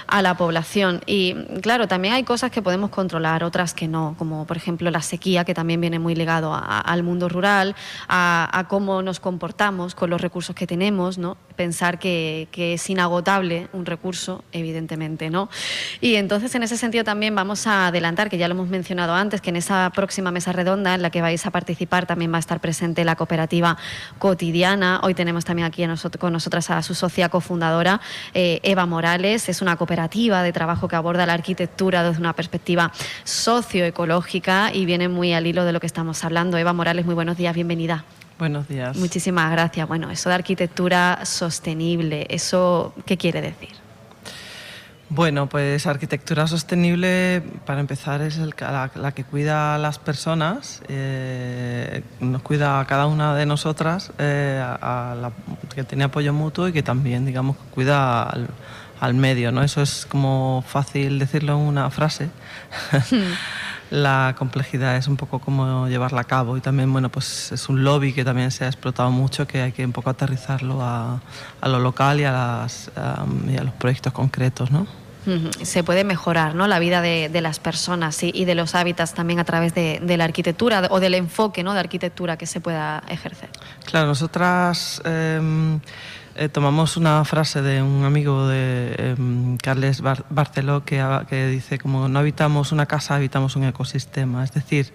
a 0.08 0.22
la 0.22 0.36
población. 0.36 1.00
Y 1.06 1.34
claro, 1.62 1.86
también 1.86 2.14
hay 2.14 2.24
cosas 2.24 2.50
que 2.50 2.62
podemos 2.62 2.90
controlar, 2.90 3.44
otras 3.44 3.74
que 3.74 3.86
no, 3.86 4.14
como 4.18 4.46
por 4.46 4.56
ejemplo 4.56 4.90
la 4.90 5.02
sequía, 5.02 5.44
que 5.44 5.54
también 5.54 5.80
viene 5.80 5.98
muy 5.98 6.14
ligado 6.14 6.52
al 6.54 7.02
mundo 7.02 7.28
rural, 7.28 7.76
a, 8.08 8.66
cómo 8.68 9.02
nos 9.02 9.20
comportamos 9.20 9.94
con 9.94 10.10
los 10.10 10.20
recursos 10.20 10.56
que 10.56 10.66
tenemos, 10.66 11.18
¿no? 11.18 11.36
Pensar 11.58 11.98
que, 11.98 12.46
es 12.54 12.88
inagotable 12.88 13.66
un 13.72 13.84
recurso, 13.84 14.44
evidentemente, 14.52 15.28
¿no? 15.28 15.48
Y 16.00 16.14
entonces 16.14 16.54
en 16.54 16.62
ese 16.62 16.76
sentido 16.76 17.02
también 17.02 17.34
vamos 17.34 17.66
a 17.66 17.88
adelantar, 17.88 18.30
que 18.30 18.38
ya 18.38 18.46
lo 18.46 18.54
hemos 18.54 18.68
mencionado 18.68 19.12
antes, 19.12 19.40
que 19.40 19.50
en 19.50 19.56
esa 19.56 19.90
próxima 19.92 20.30
mesa 20.30 20.52
redonda 20.52 20.94
en 20.94 21.02
la 21.02 21.10
que 21.10 21.20
vais 21.20 21.44
a 21.46 21.50
participar 21.50 22.06
también 22.06 22.32
va 22.32 22.36
a 22.36 22.38
estar 22.38 22.60
presente 22.60 23.04
la 23.04 23.16
cooperativa 23.16 23.76
cotidiana. 24.20 25.00
Hoy 25.02 25.14
tenemos 25.14 25.44
también 25.44 25.66
aquí 25.66 25.84
con 26.20 26.32
nosotras 26.32 26.70
a 26.70 26.80
su 26.82 26.94
socia 26.94 27.28
cofundadora, 27.28 28.00
eh, 28.34 28.60
Eva 28.62 28.86
Morales. 28.86 29.48
Es 29.48 29.60
una 29.60 29.74
cooperativa 29.74 30.44
de 30.44 30.52
trabajo 30.52 30.86
que 30.86 30.94
aborda 30.94 31.26
la 31.26 31.32
arquitectura 31.32 32.04
desde 32.04 32.20
una 32.20 32.34
perspectiva 32.34 32.92
socioecológica 33.24 34.70
y 34.72 34.86
viene 34.86 35.08
muy 35.08 35.32
al 35.32 35.48
hilo 35.48 35.64
de 35.64 35.72
lo 35.72 35.80
que 35.80 35.86
estamos 35.88 36.22
hablando. 36.22 36.56
Eva 36.56 36.72
Morales, 36.72 37.04
muy 37.04 37.16
buenos 37.16 37.36
días, 37.36 37.52
bienvenida. 37.52 38.04
Buenos 38.38 38.68
días. 38.68 38.96
Muchísimas 38.96 39.50
gracias. 39.50 39.88
Bueno, 39.88 40.10
eso 40.10 40.28
de 40.28 40.36
arquitectura 40.36 41.20
sostenible, 41.24 42.26
¿eso 42.30 42.94
qué 43.04 43.16
quiere 43.16 43.42
decir? 43.42 43.70
Bueno, 45.10 45.48
pues 45.48 45.86
arquitectura 45.86 46.46
sostenible, 46.46 47.42
para 47.64 47.80
empezar, 47.80 48.20
es 48.20 48.38
la, 48.38 49.12
que 49.14 49.24
cuida 49.24 49.74
a 49.74 49.78
las 49.78 49.98
personas, 49.98 50.82
eh, 50.88 52.02
nos 52.20 52.42
cuida 52.42 52.78
a 52.78 52.86
cada 52.86 53.06
una 53.06 53.34
de 53.34 53.46
nosotras, 53.46 54.12
eh, 54.18 54.62
que 55.74 55.84
tiene 55.84 56.04
apoyo 56.04 56.34
mutuo 56.34 56.68
y 56.68 56.72
que 56.72 56.82
también, 56.82 57.24
digamos, 57.24 57.56
cuida 57.74 58.22
al, 58.24 58.48
al 59.00 59.14
medio, 59.14 59.50
¿no? 59.50 59.62
Eso 59.62 59.80
es 59.80 60.06
como 60.06 60.62
fácil 60.66 61.18
decirlo 61.18 61.54
en 61.54 61.60
una 61.60 61.90
frase. 61.90 62.28
La 63.90 64.34
complejidad 64.38 64.96
es 64.96 65.08
un 65.08 65.16
poco 65.16 65.38
cómo 65.38 65.88
llevarla 65.88 66.20
a 66.20 66.24
cabo 66.24 66.56
y 66.56 66.60
también, 66.60 66.92
bueno, 66.92 67.08
pues 67.08 67.52
es 67.52 67.68
un 67.68 67.84
lobby 67.84 68.12
que 68.12 68.24
también 68.24 68.50
se 68.50 68.64
ha 68.64 68.66
explotado 68.66 69.10
mucho, 69.10 69.46
que 69.46 69.62
hay 69.62 69.72
que 69.72 69.84
un 69.84 69.92
poco 69.92 70.10
aterrizarlo 70.10 70.82
a, 70.82 71.20
a 71.60 71.68
lo 71.68 71.78
local 71.78 72.20
y 72.20 72.24
a, 72.24 72.32
las, 72.32 72.90
y 73.48 73.56
a 73.56 73.62
los 73.62 73.72
proyectos 73.74 74.12
concretos, 74.12 74.70
¿no? 74.70 74.86
se 75.62 75.84
puede 75.84 76.04
mejorar 76.04 76.54
¿no? 76.54 76.66
la 76.66 76.78
vida 76.78 77.02
de, 77.02 77.28
de 77.28 77.40
las 77.40 77.58
personas 77.58 78.22
y, 78.22 78.30
y, 78.34 78.44
de 78.44 78.54
los 78.54 78.74
hábitats 78.74 79.12
también 79.12 79.38
a 79.38 79.44
través 79.44 79.74
de, 79.74 80.00
de, 80.02 80.16
la 80.16 80.24
arquitectura 80.24 80.88
o 80.90 81.00
del 81.00 81.14
enfoque 81.14 81.62
¿no? 81.62 81.74
de 81.74 81.80
arquitectura 81.80 82.38
que 82.38 82.46
se 82.46 82.60
pueda 82.60 83.02
ejercer. 83.08 83.50
Claro, 83.84 84.06
nosotras 84.06 85.02
eh, 85.04 85.78
eh, 86.38 86.48
tomamos 86.48 86.96
una 86.96 87.24
frase 87.24 87.62
de 87.62 87.82
un 87.82 88.04
amigo 88.04 88.46
de 88.46 88.94
eh, 88.96 89.16
Carles 89.60 90.00
Barceló 90.00 90.84
que, 90.84 91.04
que, 91.28 91.48
dice 91.48 91.78
como 91.78 92.08
no 92.08 92.20
habitamos 92.20 92.70
una 92.70 92.86
casa, 92.86 93.16
habitamos 93.16 93.56
un 93.56 93.64
ecosistema. 93.64 94.44
Es 94.44 94.52
decir, 94.52 94.92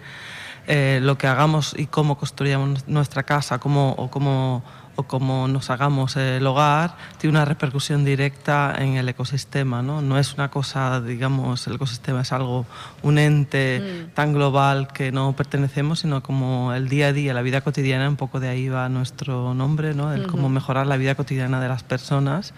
eh, 0.67 0.99
lo 1.01 1.17
que 1.17 1.27
hagamos 1.27 1.75
y 1.77 1.87
cómo 1.87 2.17
construyamos 2.17 2.87
nuestra 2.87 3.23
casa 3.23 3.59
cómo, 3.59 3.91
o 3.97 4.09
cómo 4.09 4.63
o 4.95 5.03
como 5.03 5.47
nos 5.47 5.69
hagamos 5.69 6.15
el 6.17 6.45
hogar, 6.45 6.95
tiene 7.17 7.37
una 7.37 7.45
repercusión 7.45 8.05
directa 8.05 8.75
en 8.77 8.95
el 8.95 9.09
ecosistema. 9.09 9.81
No, 9.81 10.01
no 10.01 10.19
es 10.19 10.33
una 10.33 10.49
cosa, 10.49 11.01
digamos, 11.01 11.65
el 11.67 11.75
ecosistema 11.75 12.21
es 12.21 12.31
algo, 12.31 12.65
un 13.01 13.17
ente 13.17 13.81
mm. 13.81 14.13
tan 14.13 14.33
global 14.33 14.87
que 14.93 15.11
no 15.11 15.33
pertenecemos, 15.35 15.99
sino 15.99 16.21
como 16.21 16.73
el 16.73 16.89
día 16.89 17.07
a 17.07 17.13
día, 17.13 17.33
la 17.33 17.41
vida 17.41 17.61
cotidiana, 17.61 18.07
un 18.07 18.17
poco 18.17 18.39
de 18.39 18.49
ahí 18.49 18.69
va 18.69 18.89
nuestro 18.89 19.53
nombre, 19.53 19.93
¿no? 19.93 20.13
el 20.13 20.27
cómo 20.27 20.49
mejorar 20.49 20.87
la 20.87 20.97
vida 20.97 21.15
cotidiana 21.15 21.59
de 21.59 21.67
las 21.67 21.83
personas. 21.83 22.53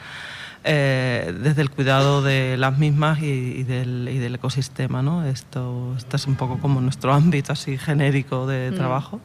Eh, 0.68 1.32
desde 1.44 1.62
el 1.62 1.70
cuidado 1.70 2.24
de 2.24 2.58
las 2.58 2.76
mismas 2.80 3.22
y, 3.22 3.62
del, 3.62 4.10
y 4.12 4.18
del, 4.18 4.34
ecosistema. 4.34 5.04
¿no? 5.04 5.24
Esto, 5.24 5.94
esto, 5.96 6.16
es 6.16 6.26
un 6.26 6.36
poco 6.36 6.58
como 6.58 6.82
nuestro 6.82 7.14
ámbito 7.14 7.54
así 7.54 7.78
genérico 7.78 8.48
de 8.48 8.72
mm. 8.72 8.76
trabajo. 8.76 9.22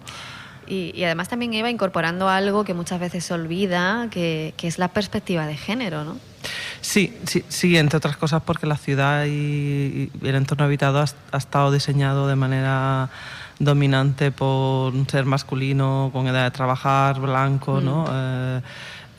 Y, 0.70 1.02
además 1.02 1.28
también 1.28 1.52
iba 1.52 1.68
incorporando 1.68 2.28
algo 2.28 2.64
que 2.64 2.74
muchas 2.74 3.00
veces 3.00 3.24
se 3.24 3.34
olvida, 3.34 4.06
que, 4.10 4.54
es 4.62 4.78
la 4.78 4.88
perspectiva 4.88 5.46
de 5.46 5.56
género, 5.56 6.04
¿no? 6.04 6.16
Sí, 6.80 7.18
sí, 7.26 7.44
sí, 7.48 7.76
entre 7.76 7.98
otras 7.98 8.16
cosas 8.16 8.42
porque 8.44 8.66
la 8.66 8.76
ciudad 8.76 9.26
y, 9.26 10.10
el 10.22 10.34
entorno 10.34 10.64
habitado 10.64 11.00
ha, 11.00 11.36
estado 11.36 11.72
diseñado 11.72 12.28
de 12.28 12.36
manera 12.36 13.10
dominante 13.58 14.30
por 14.30 14.94
un 14.94 15.08
ser 15.08 15.26
masculino 15.26 16.10
con 16.12 16.28
edad 16.28 16.44
de 16.44 16.50
trabajar, 16.52 17.20
blanco, 17.20 17.80
¿no? 17.80 18.04
Mm. 18.04 18.08
Eh, 18.12 18.60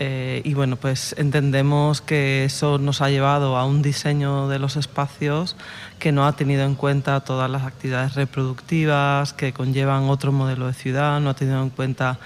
eh, 0.03 0.41
y 0.43 0.55
bueno, 0.55 0.77
pues 0.77 1.13
entendemos 1.19 2.01
que 2.01 2.43
eso 2.43 2.79
nos 2.79 3.03
ha 3.03 3.11
llevado 3.11 3.55
a 3.55 3.65
un 3.65 3.83
diseño 3.83 4.47
de 4.47 4.57
los 4.57 4.75
espacios 4.75 5.55
que 5.99 6.11
no 6.11 6.25
ha 6.25 6.35
tenido 6.35 6.63
en 6.63 6.73
cuenta 6.73 7.19
todas 7.19 7.51
las 7.51 7.61
actividades 7.67 8.15
reproductivas 8.15 9.33
que 9.33 9.53
conllevan 9.53 10.09
otro 10.09 10.31
modelo 10.31 10.65
de 10.65 10.73
ciudad, 10.73 11.19
no 11.19 11.29
ha 11.29 11.35
tenido 11.35 11.61
en 11.61 11.69
cuenta 11.69 12.17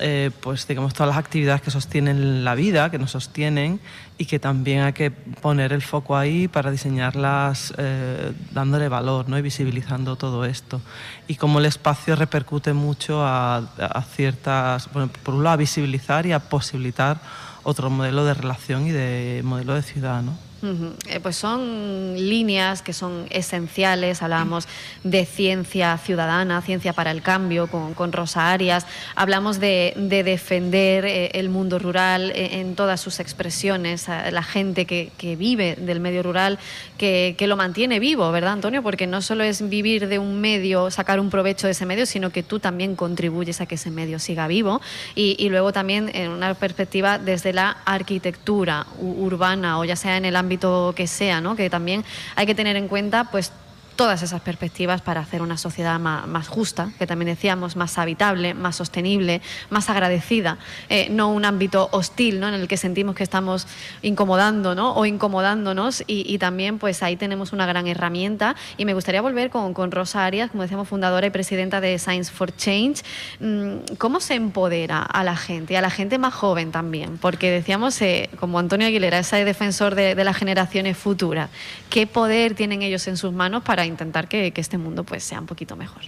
eh, 0.00 0.30
pues 0.40 0.66
digamos 0.66 0.94
todas 0.94 1.08
las 1.08 1.18
actividades 1.18 1.60
que 1.60 1.70
sostienen 1.70 2.44
la 2.44 2.54
vida, 2.54 2.90
que 2.90 2.98
nos 2.98 3.10
sostienen 3.10 3.80
y 4.18 4.24
que 4.24 4.38
también 4.38 4.82
hay 4.82 4.92
que 4.92 5.10
poner 5.10 5.72
el 5.72 5.82
foco 5.82 6.16
ahí 6.16 6.48
para 6.48 6.70
diseñarlas 6.70 7.74
eh, 7.76 8.32
dándole 8.52 8.88
valor 8.88 9.28
¿no? 9.28 9.38
y 9.38 9.42
visibilizando 9.42 10.16
todo 10.16 10.44
esto. 10.44 10.80
Y 11.28 11.36
cómo 11.36 11.58
el 11.58 11.66
espacio 11.66 12.16
repercute 12.16 12.72
mucho 12.72 13.24
a, 13.24 13.58
a 13.58 14.02
ciertas, 14.02 14.90
bueno, 14.92 15.10
por 15.22 15.34
un 15.34 15.44
lado 15.44 15.54
a 15.54 15.56
visibilizar 15.58 16.26
y 16.26 16.32
a 16.32 16.40
posibilitar 16.40 17.20
otro 17.62 17.90
modelo 17.90 18.24
de 18.24 18.34
relación 18.34 18.86
y 18.86 18.90
de 18.90 19.42
modelo 19.44 19.74
de 19.74 19.82
ciudad. 19.82 20.22
¿no? 20.22 20.49
Eh, 20.62 21.20
pues 21.22 21.36
son 21.36 22.14
líneas 22.16 22.82
que 22.82 22.92
son 22.92 23.26
esenciales. 23.30 24.22
Hablábamos 24.22 24.68
de 25.04 25.24
ciencia 25.24 25.96
ciudadana, 25.98 26.60
ciencia 26.62 26.92
para 26.92 27.10
el 27.10 27.22
cambio 27.22 27.66
con, 27.68 28.12
Rosa 28.12 28.52
Arias. 28.52 28.86
Hablamos 29.14 29.60
de, 29.60 29.94
defender 29.96 31.04
eh, 31.04 31.30
el 31.34 31.48
mundo 31.48 31.78
rural 31.78 32.32
eh, 32.34 32.60
en 32.60 32.74
todas 32.74 33.00
sus 33.00 33.20
expresiones, 33.20 34.06
la 34.08 34.42
gente 34.42 34.84
que, 34.84 35.10
vive 35.36 35.76
del 35.76 36.00
medio 36.00 36.22
rural, 36.22 36.58
que, 36.98 37.36
lo 37.46 37.56
mantiene 37.56 37.98
vivo, 37.98 38.30
¿verdad, 38.30 38.52
Antonio? 38.52 38.82
Porque 38.82 39.06
no 39.06 39.22
solo 39.22 39.44
es 39.44 39.68
vivir 39.68 40.08
de 40.08 40.18
un 40.18 40.40
medio, 40.40 40.90
sacar 40.90 41.18
un 41.18 41.30
provecho 41.30 41.66
de 41.66 41.72
ese 41.72 41.86
medio, 41.86 42.06
sino 42.06 42.30
que 42.30 42.42
tú 42.42 42.60
también 42.60 42.96
contribuyes 42.96 43.60
a 43.60 43.66
que 43.66 43.76
ese 43.76 43.90
medio 43.90 44.18
siga 44.18 44.46
vivo. 44.46 44.80
Y, 45.14 45.36
y 45.38 45.48
luego 45.48 45.72
también 45.72 46.10
en 46.14 46.30
una 46.30 46.54
perspectiva 46.54 47.18
desde 47.18 47.52
la 47.52 47.78
arquitectura 47.84 48.86
urbana 49.00 49.78
o 49.78 49.84
ya 49.84 49.96
sea 49.96 50.16
en 50.16 50.24
el 50.24 50.36
ámbito 50.36 50.49
ámbito 50.50 50.92
que 50.96 51.06
sea, 51.06 51.40
¿no? 51.40 51.54
que 51.54 51.70
también 51.70 52.04
hay 52.34 52.44
que 52.44 52.56
tener 52.56 52.74
en 52.76 52.88
cuenta 52.88 53.24
pues 53.30 53.52
todas 54.00 54.22
esas 54.22 54.40
perspectivas 54.40 55.02
para 55.02 55.20
hacer 55.20 55.42
una 55.42 55.58
sociedad 55.58 56.00
más, 56.00 56.48
justa, 56.48 56.90
que 56.98 57.06
también 57.06 57.26
decíamos, 57.26 57.76
más 57.76 57.98
habitable, 57.98 58.54
más 58.54 58.76
sostenible, 58.76 59.42
más 59.68 59.90
agradecida, 59.90 60.56
eh, 60.88 61.08
no 61.10 61.30
un 61.30 61.44
ámbito 61.44 61.90
hostil 61.92 62.40
¿no? 62.40 62.48
en 62.48 62.54
el 62.54 62.66
que 62.66 62.78
sentimos 62.78 63.14
que 63.14 63.22
estamos 63.22 63.66
incomodando 64.00 64.74
¿no? 64.74 64.94
o 64.94 65.04
incomodándonos 65.04 66.02
y, 66.06 66.38
también 66.38 66.78
pues 66.78 67.02
ahí 67.02 67.16
tenemos 67.16 67.52
una 67.52 67.66
gran 67.66 67.86
herramienta 67.86 68.56
y 68.78 68.86
me 68.86 68.94
gustaría 68.94 69.20
volver 69.20 69.50
con, 69.50 69.74
con, 69.74 69.90
Rosa 69.90 70.24
Arias, 70.24 70.50
como 70.50 70.62
decíamos, 70.62 70.88
fundadora 70.88 71.26
y 71.26 71.30
presidenta 71.30 71.82
de 71.82 71.98
Science 71.98 72.32
for 72.32 72.56
Change. 72.56 73.02
Mm, 73.38 73.96
¿Cómo 73.98 74.20
se 74.20 74.34
empodera 74.34 75.02
a 75.02 75.22
la 75.24 75.36
gente, 75.36 75.76
a 75.76 75.82
la 75.82 75.90
gente 75.90 76.16
más 76.16 76.32
joven 76.32 76.72
también? 76.72 77.18
Porque 77.18 77.50
decíamos, 77.50 78.00
eh, 78.00 78.30
como 78.40 78.58
Antonio 78.58 78.86
Aguilera, 78.86 79.18
ese 79.18 79.44
defensor 79.44 79.94
de, 79.94 80.14
de 80.14 80.24
las 80.24 80.38
generaciones 80.38 80.96
futuras, 80.96 81.50
¿qué 81.90 82.06
poder 82.06 82.54
tienen 82.54 82.80
ellos 82.80 83.06
en 83.06 83.18
sus 83.18 83.34
manos 83.34 83.62
para 83.62 83.89
intentar 83.90 84.28
que, 84.28 84.52
este 84.56 84.78
mundo 84.78 85.04
pues, 85.04 85.24
sea 85.24 85.40
un 85.40 85.46
poquito 85.46 85.76
mejor. 85.76 86.02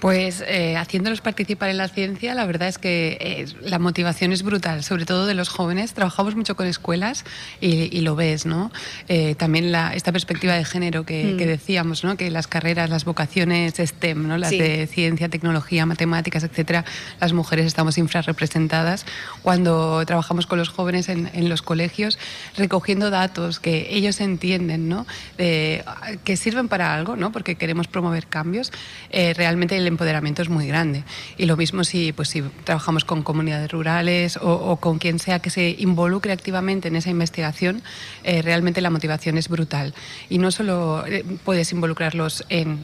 Pues 0.00 0.42
eh, 0.46 0.76
haciéndolos 0.76 1.20
participar 1.20 1.68
en 1.70 1.76
la 1.76 1.88
ciencia, 1.88 2.34
la 2.34 2.46
verdad 2.46 2.68
es 2.68 2.78
que 2.78 3.18
eh, 3.20 3.46
la 3.62 3.78
motivación 3.78 4.32
es 4.32 4.42
brutal, 4.42 4.82
sobre 4.82 5.04
todo 5.04 5.26
de 5.26 5.34
los 5.34 5.48
jóvenes. 5.48 5.92
Trabajamos 5.92 6.36
mucho 6.36 6.56
con 6.56 6.66
escuelas 6.66 7.24
y, 7.60 8.00
lo 8.00 8.16
ves, 8.16 8.46
¿no? 8.46 8.72
Eh, 9.08 9.34
también 9.34 9.72
la, 9.72 9.94
esta 9.94 10.10
perspectiva 10.10 10.54
de 10.54 10.64
género 10.64 11.04
que, 11.04 11.24
mm. 11.24 11.36
decíamos, 11.36 12.02
¿no? 12.02 12.16
Que 12.16 12.30
las 12.30 12.46
carreras, 12.46 12.88
las 12.88 13.04
vocaciones 13.04 13.74
STEM, 13.74 14.26
¿no? 14.26 14.38
Las 14.38 14.50
de 14.50 14.86
ciencia, 14.86 15.28
tecnología, 15.28 15.84
matemáticas, 15.84 16.44
etcétera, 16.44 16.84
las 17.20 17.34
mujeres 17.34 17.66
estamos 17.66 17.98
infrarrepresentadas. 17.98 19.04
Cuando 19.42 20.04
trabajamos 20.06 20.46
con 20.46 20.58
los 20.58 20.70
jóvenes 20.70 21.10
en, 21.10 21.30
en 21.34 21.50
los 21.50 21.60
colegios, 21.60 22.18
recogiendo 22.56 23.10
datos 23.10 23.60
que 23.60 23.88
ellos 23.90 24.20
entienden, 24.20 24.88
¿no? 24.88 25.06
que 25.36 26.36
sirven 26.36 26.68
para 26.68 26.94
algo 26.94 27.16
¿no? 27.16 27.32
porque 27.32 27.56
queremos 27.56 27.88
promover 27.88 28.26
cambios, 28.26 28.72
eh, 29.10 29.34
realmente 29.34 29.76
el 29.76 29.86
empoderamiento 29.90 30.42
es 30.42 30.48
muy 30.48 30.66
grande. 30.66 31.04
Y 31.36 31.46
lo 31.46 31.56
mismo 31.56 31.84
si, 31.84 32.12
pues, 32.12 32.28
si 32.28 32.42
trabajamos 32.64 33.04
con 33.04 33.22
comunidades 33.22 33.70
rurales 33.70 34.38
o, 34.40 34.76
con 34.76 34.98
quien 34.98 35.18
sea 35.18 35.40
que 35.40 35.50
se 35.50 35.76
involucre 35.78 36.32
activamente 36.32 36.88
en 36.88 36.96
esa 36.96 37.10
investigación, 37.10 37.82
eh, 38.24 38.42
realmente 38.42 38.80
la 38.80 38.90
motivación 38.90 39.38
es 39.38 39.48
brutal. 39.48 39.94
Y 40.28 40.38
no 40.38 40.50
solo 40.50 41.04
eh, 41.06 41.24
puedes 41.44 41.72
involucrarlos 41.72 42.44
en 42.48 42.80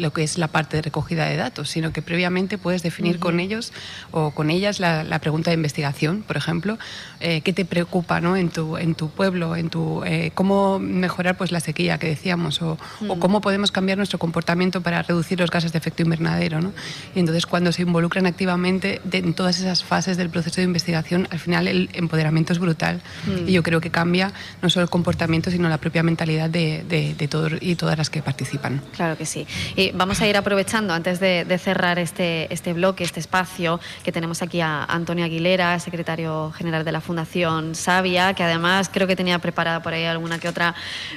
lo 0.00 0.12
que 0.12 0.22
es 0.22 0.38
la 0.38 0.48
parte 0.48 0.76
de 0.76 0.82
recogida 0.82 1.26
de 1.26 1.36
datos, 1.36 1.70
sino 1.70 1.92
que 1.92 2.02
previamente 2.02 2.58
puedes 2.58 2.82
definir 2.82 3.18
con 3.18 3.40
ellos 3.40 3.72
o 4.10 4.30
con 4.30 4.50
ellas 4.50 4.80
la, 4.80 5.18
pregunta 5.18 5.50
de 5.50 5.54
investigación, 5.54 6.22
por 6.22 6.36
ejemplo, 6.36 6.78
qué 7.18 7.52
te 7.52 7.64
preocupa 7.64 8.20
¿no? 8.20 8.36
en, 8.36 8.50
tu, 8.50 8.76
en 8.76 8.94
tu 8.94 9.10
pueblo, 9.10 9.56
en 9.56 9.68
tu, 9.68 10.02
cómo 10.34 10.78
mejorar 10.78 11.36
pues, 11.36 11.52
la 11.52 11.60
sequía 11.60 11.98
que 11.98 12.08
decíamos, 12.08 12.62
o, 12.62 12.78
o, 13.08 13.18
cómo 13.18 13.40
podemos 13.40 13.72
cambiar 13.72 13.98
nuestro 13.98 14.18
comportamiento 14.18 14.80
para 14.80 15.02
reducir 15.02 15.38
los 15.38 15.50
gases 15.50 15.72
de 15.72 15.78
efecto 15.78 16.02
invernadero. 16.02 16.37
¿No? 16.60 16.72
Y 17.14 17.20
entonces 17.20 17.46
cuando 17.46 17.72
se 17.72 17.82
involucran 17.82 18.26
activamente 18.26 19.00
en 19.12 19.34
todas 19.34 19.58
esas 19.58 19.84
fases 19.84 20.16
del 20.16 20.30
proceso 20.30 20.60
de 20.60 20.64
investigación, 20.64 21.28
al 21.30 21.38
final 21.38 21.68
el 21.68 21.90
empoderamiento 21.92 22.52
es 22.52 22.58
brutal. 22.58 23.00
Y 23.46 23.52
yo 23.52 23.62
creo 23.62 23.80
que 23.80 23.90
cambia 23.90 24.32
no 24.62 24.70
solo 24.70 24.84
el 24.84 24.90
comportamiento, 24.90 25.50
sino 25.50 25.68
la 25.68 25.78
propia 25.78 26.02
mentalidad 26.02 26.48
de, 26.48 26.84
de, 26.88 27.28
todos 27.28 27.52
y 27.60 27.74
todas 27.74 27.98
las 27.98 28.10
que 28.10 28.22
participan. 28.22 28.82
Claro 28.94 29.16
que 29.16 29.26
sí. 29.26 29.46
Y 29.76 29.90
vamos 29.92 30.20
a 30.20 30.26
ir 30.26 30.36
aprovechando, 30.36 30.94
antes 30.94 31.20
de, 31.20 31.58
cerrar 31.58 31.98
este, 31.98 32.52
este 32.52 32.72
bloque, 32.72 33.04
este 33.04 33.20
espacio, 33.20 33.80
que 34.04 34.12
tenemos 34.12 34.42
aquí 34.42 34.60
a 34.60 34.84
Antonio 34.84 35.24
Aguilera, 35.24 35.78
secretario 35.80 36.52
general 36.52 36.84
de 36.84 36.92
la 36.92 37.00
Fundación 37.00 37.74
Sabia, 37.74 38.34
que 38.34 38.44
además 38.44 38.90
creo 38.92 39.06
que 39.06 39.16
tenía 39.16 39.38
preparada 39.38 39.82
por 39.82 39.92
ahí 39.92 40.04
alguna 40.04 40.38
que 40.38 40.48
otra 40.48 40.74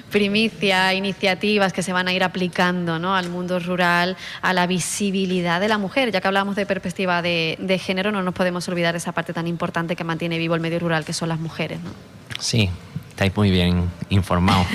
primicia, 0.09 0.93
iniciativas 0.93 1.73
que 1.73 1.83
se 1.83 1.93
van 1.93 2.07
a 2.07 2.13
ir 2.13 2.23
aplicando 2.23 2.99
¿no? 2.99 3.15
al 3.15 3.29
mundo 3.29 3.59
rural, 3.59 4.17
a 4.41 4.53
la 4.53 4.67
visibilidad 5.11 5.59
de 5.59 5.67
la 5.67 5.77
mujer. 5.77 6.11
Ya 6.11 6.21
que 6.21 6.27
hablamos 6.27 6.55
de 6.55 6.65
perspectiva 6.65 7.21
de, 7.21 7.57
de 7.59 7.77
género, 7.77 8.11
no 8.11 8.23
nos 8.23 8.33
podemos 8.33 8.67
olvidar 8.67 8.95
esa 8.95 9.11
parte 9.11 9.33
tan 9.33 9.47
importante 9.47 9.95
que 9.95 10.03
mantiene 10.03 10.37
vivo 10.37 10.55
el 10.55 10.61
medio 10.61 10.79
rural, 10.79 11.05
que 11.05 11.13
son 11.13 11.29
las 11.29 11.39
mujeres. 11.39 11.79
¿no? 11.81 11.89
Sí, 12.39 12.69
estáis 13.09 13.35
muy 13.35 13.51
bien 13.51 13.89
informados. 14.09 14.65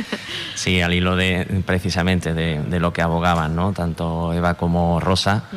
sí, 0.54 0.80
al 0.82 0.92
hilo 0.92 1.16
de 1.16 1.62
precisamente 1.64 2.34
de, 2.34 2.80
lo 2.80 2.92
que 2.92 3.00
abogaban, 3.00 3.56
¿no? 3.56 3.72
Tanto 3.72 4.32
Eva 4.34 4.54
como 4.54 5.00
Rosa. 5.00 5.44
Mm. 5.50 5.56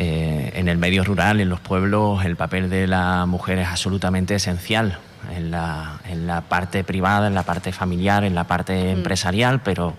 Eh, 0.00 0.52
en 0.54 0.68
el 0.68 0.78
medio 0.78 1.02
rural, 1.02 1.40
en 1.40 1.48
los 1.48 1.60
pueblos, 1.60 2.24
el 2.24 2.36
papel 2.36 2.70
de 2.70 2.86
la 2.86 3.26
mujer 3.26 3.58
es 3.58 3.66
absolutamente 3.66 4.36
esencial 4.36 5.00
en 5.34 5.50
la, 5.50 6.00
en 6.08 6.26
la 6.26 6.42
parte 6.42 6.84
privada, 6.84 7.26
en 7.26 7.34
la 7.34 7.42
parte 7.42 7.72
familiar, 7.72 8.24
en 8.24 8.34
la 8.34 8.44
parte 8.44 8.72
mm. 8.72 8.98
empresarial, 8.98 9.60
pero 9.60 9.94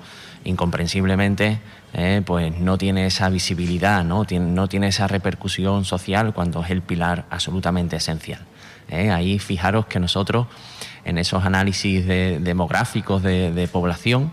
incomprensiblemente 0.46 1.60
eh, 1.93 2.22
pues 2.25 2.58
no 2.60 2.77
tiene 2.77 3.05
esa 3.08 3.29
visibilidad, 3.29 4.03
¿no? 4.03 4.25
Tiene, 4.25 4.46
no 4.46 4.67
tiene 4.67 4.88
esa 4.88 5.08
repercusión 5.08 5.86
social 5.86 6.34
cuando 6.34 6.63
es 6.63 6.69
el 6.69 6.81
pilar 6.81 7.25
absolutamente 7.29 7.96
esencial. 7.96 8.41
¿eh? 8.89 9.10
Ahí 9.12 9.39
fijaros 9.39 9.88
que 9.88 10.00
nosotros 10.00 10.48
en 11.05 11.17
esos 11.17 11.46
análisis 11.46 12.05
demográficos 12.05 13.24
de, 13.24 13.69
población 13.72 14.31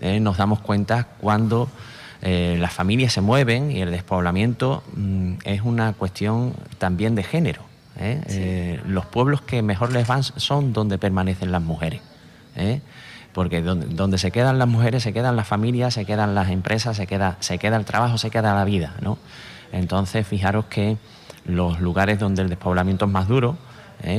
¿eh? 0.00 0.20
nos 0.20 0.36
damos 0.36 0.60
cuenta 0.60 1.08
cuando 1.18 1.68
las 2.20 2.72
familias 2.72 3.12
se 3.12 3.20
mueven 3.20 3.72
y 3.72 3.80
el 3.80 3.90
despoblamiento 3.90 4.84
mm, 4.94 5.34
es 5.44 5.62
una 5.62 5.92
cuestión 5.94 6.54
también 6.78 7.16
de 7.16 7.24
género. 7.24 7.62
los 8.86 9.06
pueblos 9.06 9.40
que 9.42 9.60
mejor 9.62 9.92
les 9.92 10.06
van 10.06 10.22
son 10.22 10.72
donde 10.72 10.98
permanecen 10.98 11.50
las 11.50 11.62
mujeres. 11.62 12.00
¿Eh? 13.32 13.34
Porque 13.34 13.62
donde, 13.62 14.18
se 14.18 14.30
quedan 14.30 14.58
las 14.58 14.68
mujeres, 14.68 15.02
se 15.02 15.12
quedan 15.12 15.36
las 15.36 15.46
familias, 15.46 15.94
se 15.94 16.04
quedan 16.04 16.34
las 16.34 16.50
empresas, 16.50 16.96
se 16.96 17.06
queda, 17.06 17.36
se 17.40 17.58
queda 17.58 17.76
el 17.76 17.84
trabajo, 17.84 18.18
se 18.18 18.30
queda 18.30 18.54
la 18.54 18.64
vida. 18.64 18.94
¿no? 19.00 19.18
Entonces, 19.72 20.26
fijaros 20.26 20.66
que 20.66 20.96
los 21.44 21.80
lugares 21.80 22.18
donde 22.18 22.42
el 22.42 22.48
despoblamiento 22.48 23.06
es 23.06 23.10
más 23.10 23.28
duro, 23.28 23.56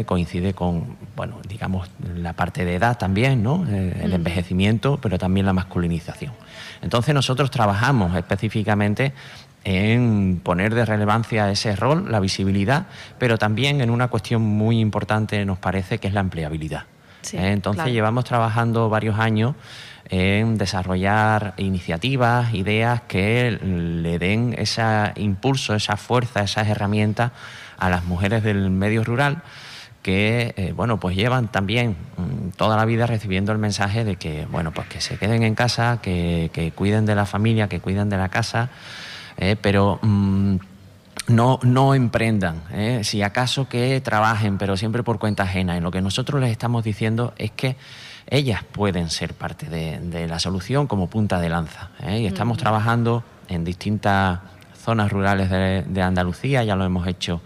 coincide 0.06 0.54
con, 0.54 0.96
bueno, 1.16 1.40
digamos, 1.48 1.90
la 2.16 2.32
parte 2.34 2.64
de 2.64 2.76
edad 2.76 2.98
también, 2.98 3.44
¿no? 3.44 3.66
el 3.68 4.14
envejecimiento, 4.14 4.98
pero 5.02 5.18
también 5.18 5.46
la 5.46 5.52
masculinización. 5.52 6.32
Entonces 6.82 7.14
nosotros 7.14 7.52
trabajamos 7.52 8.16
específicamente 8.16 9.14
en 9.64 10.42
poner 10.44 10.76
de 10.76 10.86
relevancia 10.86 11.50
ese 11.50 11.76
rol, 11.76 12.12
la 12.12 12.20
visibilidad, 12.20 12.88
pero 13.18 13.38
también 13.38 13.82
en 13.82 13.90
una 13.90 14.10
cuestión 14.10 14.42
muy 14.42 14.80
importante 14.80 15.44
nos 15.46 15.60
parece 15.60 15.98
que 15.98 16.08
es 16.08 16.14
la 16.14 16.20
empleabilidad. 16.20 16.86
¿Eh? 17.32 17.52
Entonces 17.52 17.88
llevamos 17.88 18.26
trabajando 18.26 18.90
varios 18.90 19.20
años 19.20 19.56
en 20.10 20.58
desarrollar 20.58 21.54
iniciativas, 21.58 22.54
ideas 22.54 23.02
que 23.08 23.58
le 23.62 24.20
den 24.20 24.54
ese 24.58 24.84
impulso, 25.16 25.76
esa 25.76 25.98
fuerza, 25.98 26.44
esas 26.44 26.68
herramientas 26.68 27.32
a 27.78 27.90
las 27.90 28.04
mujeres 28.06 28.44
del 28.44 28.70
medio 28.70 29.04
rural 29.04 29.42
que 30.02 30.54
eh, 30.58 30.74
bueno 30.76 31.00
pues 31.00 31.16
llevan 31.16 31.48
también 31.48 31.96
mm, 32.18 32.50
toda 32.58 32.76
la 32.76 32.84
vida 32.84 33.08
recibiendo 33.08 33.54
el 33.54 33.58
mensaje 33.58 34.04
de 34.04 34.18
que 34.18 34.46
bueno 34.52 34.72
pues 34.72 34.88
que 34.88 35.00
se 35.00 35.18
queden 35.18 35.44
en 35.44 35.56
casa, 35.56 36.00
que, 36.02 36.52
que 36.54 36.72
cuiden 36.72 37.06
de 37.06 37.16
la 37.16 37.26
familia, 37.26 37.70
que 37.70 37.80
cuiden 37.80 38.10
de 38.10 38.18
la 38.18 38.28
casa 38.28 38.70
eh, 39.38 39.56
pero 39.60 40.00
mm, 40.02 40.58
no, 41.28 41.60
no 41.64 41.96
emprendan, 41.96 42.64
eh. 42.72 43.02
si 43.04 43.22
acaso 43.22 43.70
que 43.70 44.02
trabajen, 44.02 44.58
pero 44.58 44.76
siempre 44.78 45.04
por 45.04 45.20
cuenta 45.20 45.44
ajena. 45.44 45.78
Y 45.78 45.82
lo 45.82 45.92
que 45.92 46.02
nosotros 46.02 46.42
les 46.42 46.52
estamos 46.52 46.84
diciendo 46.84 47.34
es 47.38 47.52
que 47.52 47.78
ellas 48.28 48.64
pueden 48.64 49.10
ser 49.10 49.34
parte 49.34 49.68
de, 49.68 50.28
la 50.28 50.40
solución 50.40 50.88
como 50.88 51.08
punta 51.08 51.40
de 51.40 51.50
lanza. 51.50 51.92
Eh. 52.02 52.22
Y 52.22 52.26
estamos 52.26 52.58
trabajando 52.58 53.24
en 53.48 53.64
distintas 53.64 54.40
zonas 54.84 55.12
rurales 55.12 55.50
de, 55.50 56.02
Andalucía, 56.02 56.64
ya 56.64 56.76
lo 56.76 56.84
hemos 56.84 57.08
hecho 57.08 57.42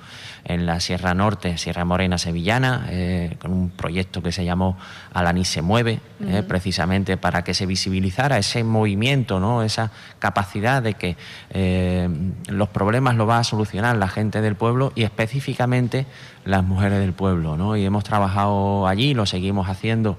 en 0.48 0.66
la 0.66 0.80
Sierra 0.80 1.14
Norte, 1.14 1.58
Sierra 1.58 1.84
Morena 1.84 2.18
Sevillana, 2.18 2.88
eh, 2.90 3.36
con 3.40 3.52
un 3.52 3.70
proyecto 3.70 4.24
que 4.24 4.32
se 4.32 4.46
llamó 4.46 4.78
Alanis 5.14 5.50
se 5.50 5.62
mueve, 5.62 6.00
eh, 6.22 6.42
precisamente 6.48 7.18
para 7.18 7.44
que 7.44 7.54
se 7.54 7.66
visibilizara 7.66 8.38
ese 8.38 8.64
movimiento, 8.64 9.42
¿no? 9.42 9.62
esa 9.62 9.92
capacidad 10.20 10.82
de 10.82 10.94
que 10.94 11.18
eh, 11.50 12.08
los 12.48 12.70
problemas 12.70 13.16
lo 13.16 13.28
va 13.28 13.40
a 13.40 13.44
solucionar 13.44 13.98
la 13.98 14.08
gente 14.08 14.42
del 14.42 14.56
pueblo 14.56 14.94
y 14.96 15.04
específicamente 15.04 16.06
las 16.46 16.64
mujeres 16.64 17.00
del 17.00 17.12
pueblo. 17.12 17.58
¿no? 17.58 17.76
Y 17.76 17.84
hemos 17.84 18.06
trabajado 18.06 18.88
allí, 18.88 19.14
lo 19.14 19.26
seguimos 19.26 19.68
haciendo 19.68 20.18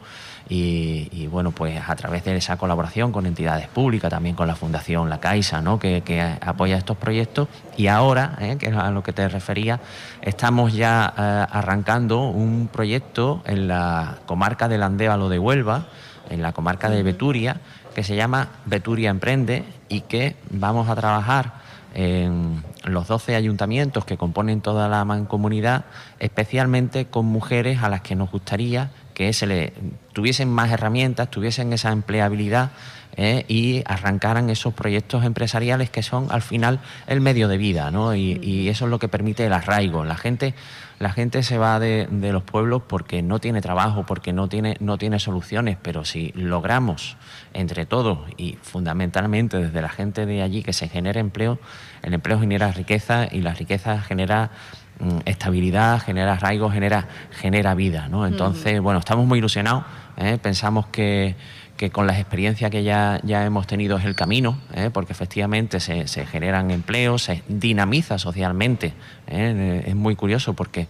y, 0.51 1.27
bueno, 1.27 1.51
pues 1.51 1.79
a 1.87 1.95
través 1.95 2.25
de 2.25 2.37
esa 2.37 2.57
colaboración 2.57 3.13
con 3.13 3.27
entidades 3.27 3.69
públicas, 3.69 4.11
también 4.11 4.35
con 4.35 4.49
la 4.49 4.55
Fundación 4.57 5.11
La 5.11 5.21
Caixa, 5.21 5.61
¿no? 5.61 5.79
que, 5.79 6.39
apoya 6.41 6.77
estos 6.77 6.97
proyectos. 6.97 7.49
Y 7.77 7.89
ahora, 7.89 8.37
¿eh? 8.41 8.57
que 8.59 8.67
es 8.67 8.75
a 8.75 8.91
lo 8.91 9.03
que 9.03 9.13
te 9.13 9.29
refería, 9.29 9.81
estamos 10.23 10.73
ya 10.73 11.13
eh, 11.17 11.47
arrancando 11.51 12.29
un 12.29 12.69
proyecto 12.73 13.43
en 13.45 13.69
la 13.69 14.19
comarca 14.27 14.69
del 14.69 14.83
Andévalo 14.83 15.29
de 15.29 15.39
Huelva, 15.39 15.89
en 16.31 16.43
la 16.43 16.53
comarca 16.53 16.89
de 16.89 17.03
Beturia, 17.03 17.61
que 17.95 18.03
se 18.03 18.17
llama 18.17 18.49
Beturia 18.65 19.11
Emprende 19.11 19.65
y 19.89 20.03
que 20.03 20.37
vamos 20.51 20.89
a 20.89 20.95
trabajar 20.95 21.69
en 21.95 22.63
los 22.85 23.09
12 23.09 23.35
ayuntamientos 23.35 24.05
que 24.05 24.17
componen 24.17 24.61
toda 24.61 24.89
la 24.89 25.05
mancomunidad, 25.05 25.85
especialmente 26.19 27.07
con 27.07 27.27
mujeres 27.27 27.83
a 27.83 27.89
las 27.89 28.03
que 28.03 28.15
nos 28.15 28.31
gustaría 28.31 28.91
que 29.19 29.33
se 29.33 29.49
le 29.49 29.73
tuviesen 30.13 30.49
más 30.49 30.71
herramientas, 30.71 31.29
tuviesen 31.29 31.73
esa 31.73 31.91
empleabilidad 31.91 32.71
eh, 33.17 33.45
y 33.49 33.83
arrancaran 33.85 34.49
esos 34.49 34.75
proyectos 34.75 35.25
empresariales 35.25 35.91
que 35.91 36.05
son 36.05 36.29
al 36.31 36.41
final 36.41 36.79
el 37.09 37.21
medio 37.21 37.49
de 37.49 37.59
vida, 37.59 37.91
¿no? 37.91 38.15
Y, 38.15 38.69
eso 38.69 38.85
es 38.85 38.91
lo 38.93 39.01
que 39.01 39.09
permite 39.09 39.45
el 39.45 39.53
arraigo. 39.53 40.05
La 40.05 40.15
gente, 40.15 40.55
la 41.01 41.11
gente 41.11 41.43
se 41.43 41.59
va 41.59 41.81
de, 41.81 42.07
los 42.13 42.45
pueblos 42.45 42.83
porque 42.87 43.21
no 43.23 43.41
tiene 43.41 43.61
trabajo, 43.61 44.07
porque 44.07 44.33
no 44.33 44.49
tiene, 44.49 44.77
no 44.79 44.99
tiene 44.99 45.19
soluciones, 45.19 45.77
pero 45.83 46.05
si 46.05 46.31
logramos 46.37 47.17
entre 47.55 47.87
todos 47.87 48.21
y 48.37 48.57
fundamentalmente 48.63 49.57
desde 49.57 49.83
la 49.83 49.89
gente 49.89 50.27
de 50.27 50.43
allí 50.43 50.63
que 50.63 50.73
se 50.73 50.89
genere 50.89 51.19
empleo, 51.19 51.59
el 52.05 52.15
empleo 52.15 52.39
genera 52.39 52.71
riqueza 52.71 53.27
y 53.29 53.41
la 53.41 53.53
riqueza 53.53 54.01
genera 54.01 54.53
estabilidad, 55.25 56.01
genera 56.01 56.35
arraigo, 56.35 56.71
genera, 56.71 57.07
genera 57.31 57.75
vida. 57.75 58.09
¿no? 58.09 58.27
Entonces, 58.27 58.81
bueno, 58.81 59.01
estamos 59.01 59.27
muy 59.27 59.39
ilusionados, 59.39 59.85
¿eh? 60.17 60.39
pensamos 60.41 60.87
que, 60.87 61.37
con 61.93 62.09
las 62.09 62.19
experiencias 62.19 62.73
que 62.73 62.83
ya, 62.83 63.21
ya 63.23 63.45
hemos 63.45 63.69
tenido 63.69 63.99
es 63.99 64.05
el 64.05 64.17
camino, 64.17 64.59
¿eh? 64.75 64.91
porque 64.93 65.13
efectivamente 65.13 65.79
se, 65.79 66.07
generan 66.27 66.73
empleos, 66.73 67.23
se 67.23 67.45
dinamiza 67.47 68.19
socialmente. 68.19 68.95
¿eh? 69.29 69.85
Es 69.87 69.95
muy 69.95 70.17
curioso 70.17 70.55
porque 70.55 70.89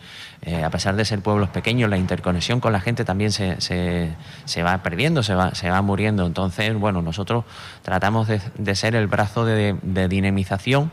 a 0.64 0.70
pesar 0.70 0.96
de 0.96 1.04
ser 1.04 1.20
pueblos 1.20 1.50
pequeños, 1.50 1.90
la 1.90 1.98
interconexión 1.98 2.60
con 2.60 2.72
la 2.72 2.80
gente 2.80 3.04
también 3.04 3.32
se, 3.32 3.60
se, 3.60 4.62
va 4.62 4.82
perdiendo, 4.82 5.22
se 5.22 5.34
va, 5.34 5.54
se 5.54 5.68
va 5.68 5.82
muriendo. 5.82 6.24
Entonces, 6.24 6.74
bueno, 6.74 7.02
nosotros 7.02 7.44
tratamos 7.82 8.26
de, 8.28 8.74
ser 8.74 8.94
el 8.94 9.08
brazo 9.08 9.44
de, 9.44 9.76
de 9.82 10.08
dinamización 10.08 10.90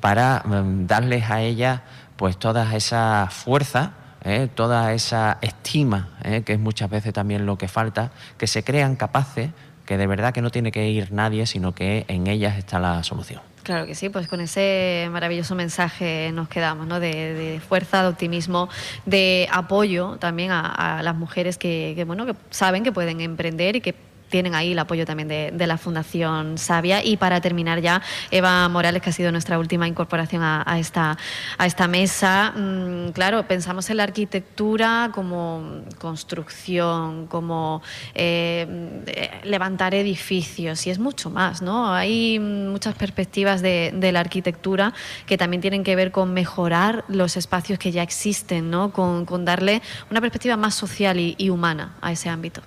para 0.00 0.42
mm, 0.44 0.86
darles 0.86 1.30
a 1.30 1.40
ellas 1.40 1.80
pues 2.20 2.36
toda 2.36 2.76
esa 2.76 3.28
fuerza, 3.30 3.92
¿eh? 4.24 4.46
toda 4.54 4.92
esa 4.92 5.38
estima, 5.40 6.10
¿eh? 6.22 6.42
que 6.44 6.52
es 6.52 6.58
muchas 6.58 6.90
veces 6.90 7.14
también 7.14 7.46
lo 7.46 7.56
que 7.56 7.66
falta, 7.66 8.10
que 8.36 8.46
se 8.46 8.62
crean 8.62 8.94
capaces 8.94 9.48
que 9.86 9.96
de 9.96 10.06
verdad 10.06 10.34
que 10.34 10.42
no 10.42 10.50
tiene 10.50 10.70
que 10.70 10.86
ir 10.90 11.12
nadie, 11.12 11.46
sino 11.46 11.74
que 11.74 12.04
en 12.08 12.26
ellas 12.26 12.58
está 12.58 12.78
la 12.78 13.02
solución. 13.04 13.40
Claro 13.62 13.86
que 13.86 13.94
sí, 13.94 14.10
pues 14.10 14.28
con 14.28 14.42
ese 14.42 15.08
maravilloso 15.10 15.54
mensaje 15.54 16.30
nos 16.34 16.50
quedamos, 16.50 16.86
¿no? 16.86 17.00
De, 17.00 17.58
fuerza, 17.66 18.02
de 18.02 18.08
optimismo, 18.08 18.68
de 19.06 19.48
apoyo 19.50 20.18
también 20.18 20.50
a, 20.52 21.00
las 21.02 21.16
mujeres 21.16 21.56
que, 21.56 21.94
que, 21.96 22.04
bueno, 22.04 22.26
que 22.26 22.34
saben 22.50 22.84
que 22.84 22.92
pueden 22.92 23.22
emprender 23.22 23.76
y 23.76 23.80
que 23.80 23.94
tienen 24.30 24.54
ahí 24.54 24.72
el 24.72 24.78
apoyo 24.78 25.04
también 25.04 25.28
de, 25.28 25.66
la 25.66 25.76
Fundación 25.76 26.56
Sabia. 26.56 27.04
Y 27.04 27.16
para 27.16 27.40
terminar 27.40 27.80
ya, 27.80 28.00
Eva 28.30 28.68
Morales, 28.68 29.02
que 29.02 29.10
ha 29.10 29.12
sido 29.12 29.30
nuestra 29.30 29.58
última 29.58 29.86
incorporación 29.86 30.42
a, 30.42 30.78
esta, 30.78 31.18
a 31.58 31.66
esta 31.66 31.86
mesa. 31.86 32.52
Mm, 32.56 33.10
claro, 33.10 33.46
pensamos 33.46 33.90
en 33.90 33.98
la 33.98 34.04
arquitectura 34.04 35.10
como 35.12 35.82
construcción, 35.98 37.26
como 37.26 37.82
eh, 38.14 39.42
levantar 39.44 39.94
edificios, 39.94 40.86
y 40.86 40.90
es 40.90 40.98
mucho 40.98 41.30
más, 41.30 41.62
¿no? 41.62 41.92
Hay 41.92 42.38
muchas 42.38 42.94
perspectivas 42.94 43.60
de, 43.62 43.90
la 44.10 44.20
arquitectura 44.20 44.92
que 45.26 45.38
también 45.38 45.60
tienen 45.60 45.84
que 45.84 45.94
ver 45.94 46.10
con 46.10 46.32
mejorar 46.32 47.04
los 47.08 47.36
espacios 47.36 47.78
que 47.78 47.92
ya 47.92 48.02
existen, 48.02 48.70
¿no? 48.70 48.92
Con, 48.92 49.44
darle 49.44 49.82
una 50.10 50.20
perspectiva 50.20 50.56
más 50.56 50.74
social 50.74 51.18
y 51.18 51.50
humana 51.50 51.96
a 52.00 52.12
ese 52.12 52.28
ámbito. 52.28 52.62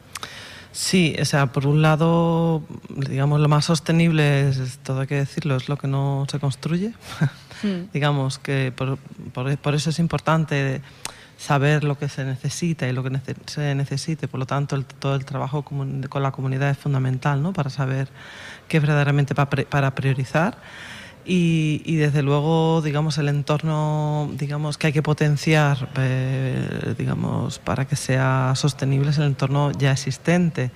Sí, 0.74 1.16
o 1.22 1.26
sea, 1.26 1.52
por 1.52 1.68
un 1.68 1.84
lado, 1.84 2.64
digamos, 2.90 3.40
lo 3.40 3.48
más 3.48 3.66
sostenible 3.66 4.50
es, 4.50 4.80
todo 4.80 5.02
hay 5.02 5.08
que 5.08 5.16
decirlo, 5.16 5.56
es 5.56 5.70
lo 5.70 5.78
que 5.78 5.88
no 5.88 6.26
se 6.30 6.40
construye. 6.40 6.94
Hmm. 7.62 7.90
digamos 7.94 8.40
que 8.40 8.74
por, 8.76 8.98
por, 8.98 9.76
eso 9.76 9.92
es 9.92 10.00
importante 10.00 10.82
saber 11.38 11.84
lo 11.84 11.98
que 12.00 12.10
se 12.10 12.26
necesita 12.26 12.88
y 12.88 12.92
lo 12.92 13.04
que 13.04 13.12
se 13.46 13.76
necesite. 13.76 14.28
Por 14.28 14.40
lo 14.40 14.48
tanto, 14.48 14.82
todo 14.82 15.14
el 15.14 15.26
trabajo 15.26 15.62
con 15.62 16.02
la 16.12 16.32
comunidad 16.32 16.72
es 16.72 16.78
fundamental 16.80 17.44
¿no? 17.44 17.54
para 17.54 17.70
saber 17.70 18.08
qué 18.68 18.78
es 18.78 18.84
verdaderamente 18.84 19.36
para 19.36 19.94
priorizar. 19.94 20.58
Y, 21.26 21.96
desde 21.96 22.22
luego, 22.22 22.82
digamos, 22.82 23.18
el 23.18 23.30
entorno, 23.30 24.30
digamos, 24.34 24.78
que 24.78 24.88
hay 24.88 24.94
que 24.94 25.04
potenciar, 25.04 25.90
eh, 25.98 26.96
digamos, 26.98 27.60
para 27.60 27.86
que 27.86 27.96
sea 27.96 28.54
sostenible 28.56 29.12
es 29.12 29.18
el 29.18 29.26
entorno 29.26 29.72
ya 29.72 29.92
existente. 29.92 30.72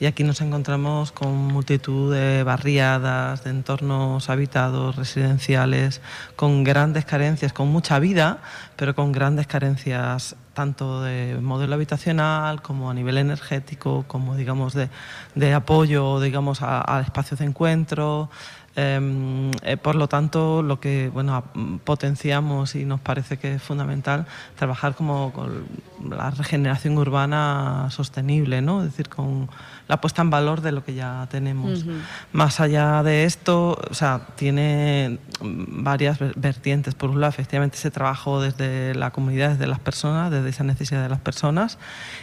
Y 0.00 0.06
aquí 0.06 0.24
nos 0.24 0.40
encontramos 0.40 1.12
con 1.12 1.34
multitud 1.34 2.14
de 2.14 2.42
barriadas, 2.42 3.44
de 3.44 3.50
entornos 3.50 4.30
habitados, 4.30 4.96
residenciales, 4.96 6.00
con 6.36 6.64
grandes 6.64 7.04
carencias, 7.04 7.52
con 7.52 7.68
mucha 7.68 7.98
vida, 7.98 8.38
pero 8.76 8.94
con 8.94 9.12
grandes 9.12 9.46
carencias 9.46 10.36
tanto 10.54 11.02
de 11.02 11.38
modelo 11.40 11.74
habitacional 11.74 12.62
como 12.62 12.90
a 12.90 12.94
nivel 12.94 13.18
energético, 13.18 14.04
como 14.06 14.36
digamos 14.36 14.72
de, 14.72 14.88
de 15.34 15.52
apoyo, 15.52 16.18
digamos, 16.20 16.62
a, 16.62 16.96
a 16.96 17.00
espacios 17.02 17.40
de 17.40 17.46
encuentro. 17.46 18.30
Em, 18.76 19.50
eh, 19.62 19.76
por 19.76 19.96
lo 19.96 20.06
tanto, 20.06 20.62
lo 20.62 20.78
que 20.78 21.10
bueno, 21.12 21.42
potenciamos 21.84 22.76
y 22.76 22.84
nos 22.84 23.00
parece 23.00 23.36
que 23.36 23.54
es 23.54 23.62
fundamental 23.62 24.26
trabajar 24.56 24.94
como 24.94 25.32
con 25.32 25.66
la 26.08 26.30
regeneración 26.30 26.96
urbana 26.96 27.88
sostenible, 27.90 28.62
¿no? 28.62 28.82
es 28.82 28.90
decir, 28.90 29.08
con 29.08 29.48
la 29.90 30.00
puesta 30.00 30.22
en 30.22 30.30
valor 30.30 30.60
de 30.60 30.70
lo 30.70 30.84
que 30.84 30.94
ya 30.94 31.26
tenemos. 31.32 31.84
Más 32.32 32.60
allá 32.60 33.02
de 33.02 33.24
esto, 33.24 33.76
o 33.90 33.92
sea, 33.92 34.28
tiene 34.36 35.18
varias 35.40 36.20
vertientes. 36.36 36.94
Por 36.94 37.10
un 37.10 37.20
lado, 37.20 37.30
efectivamente, 37.30 37.76
ese 37.76 37.90
trabajo 37.90 38.40
desde 38.40 38.94
la 38.94 39.10
comunidad, 39.10 39.50
desde 39.50 39.66
las 39.66 39.80
personas, 39.80 40.30
desde 40.30 40.50
esa 40.50 40.62
necesidad 40.62 41.02
de 41.02 41.08
las 41.08 41.18
personas 41.18 41.76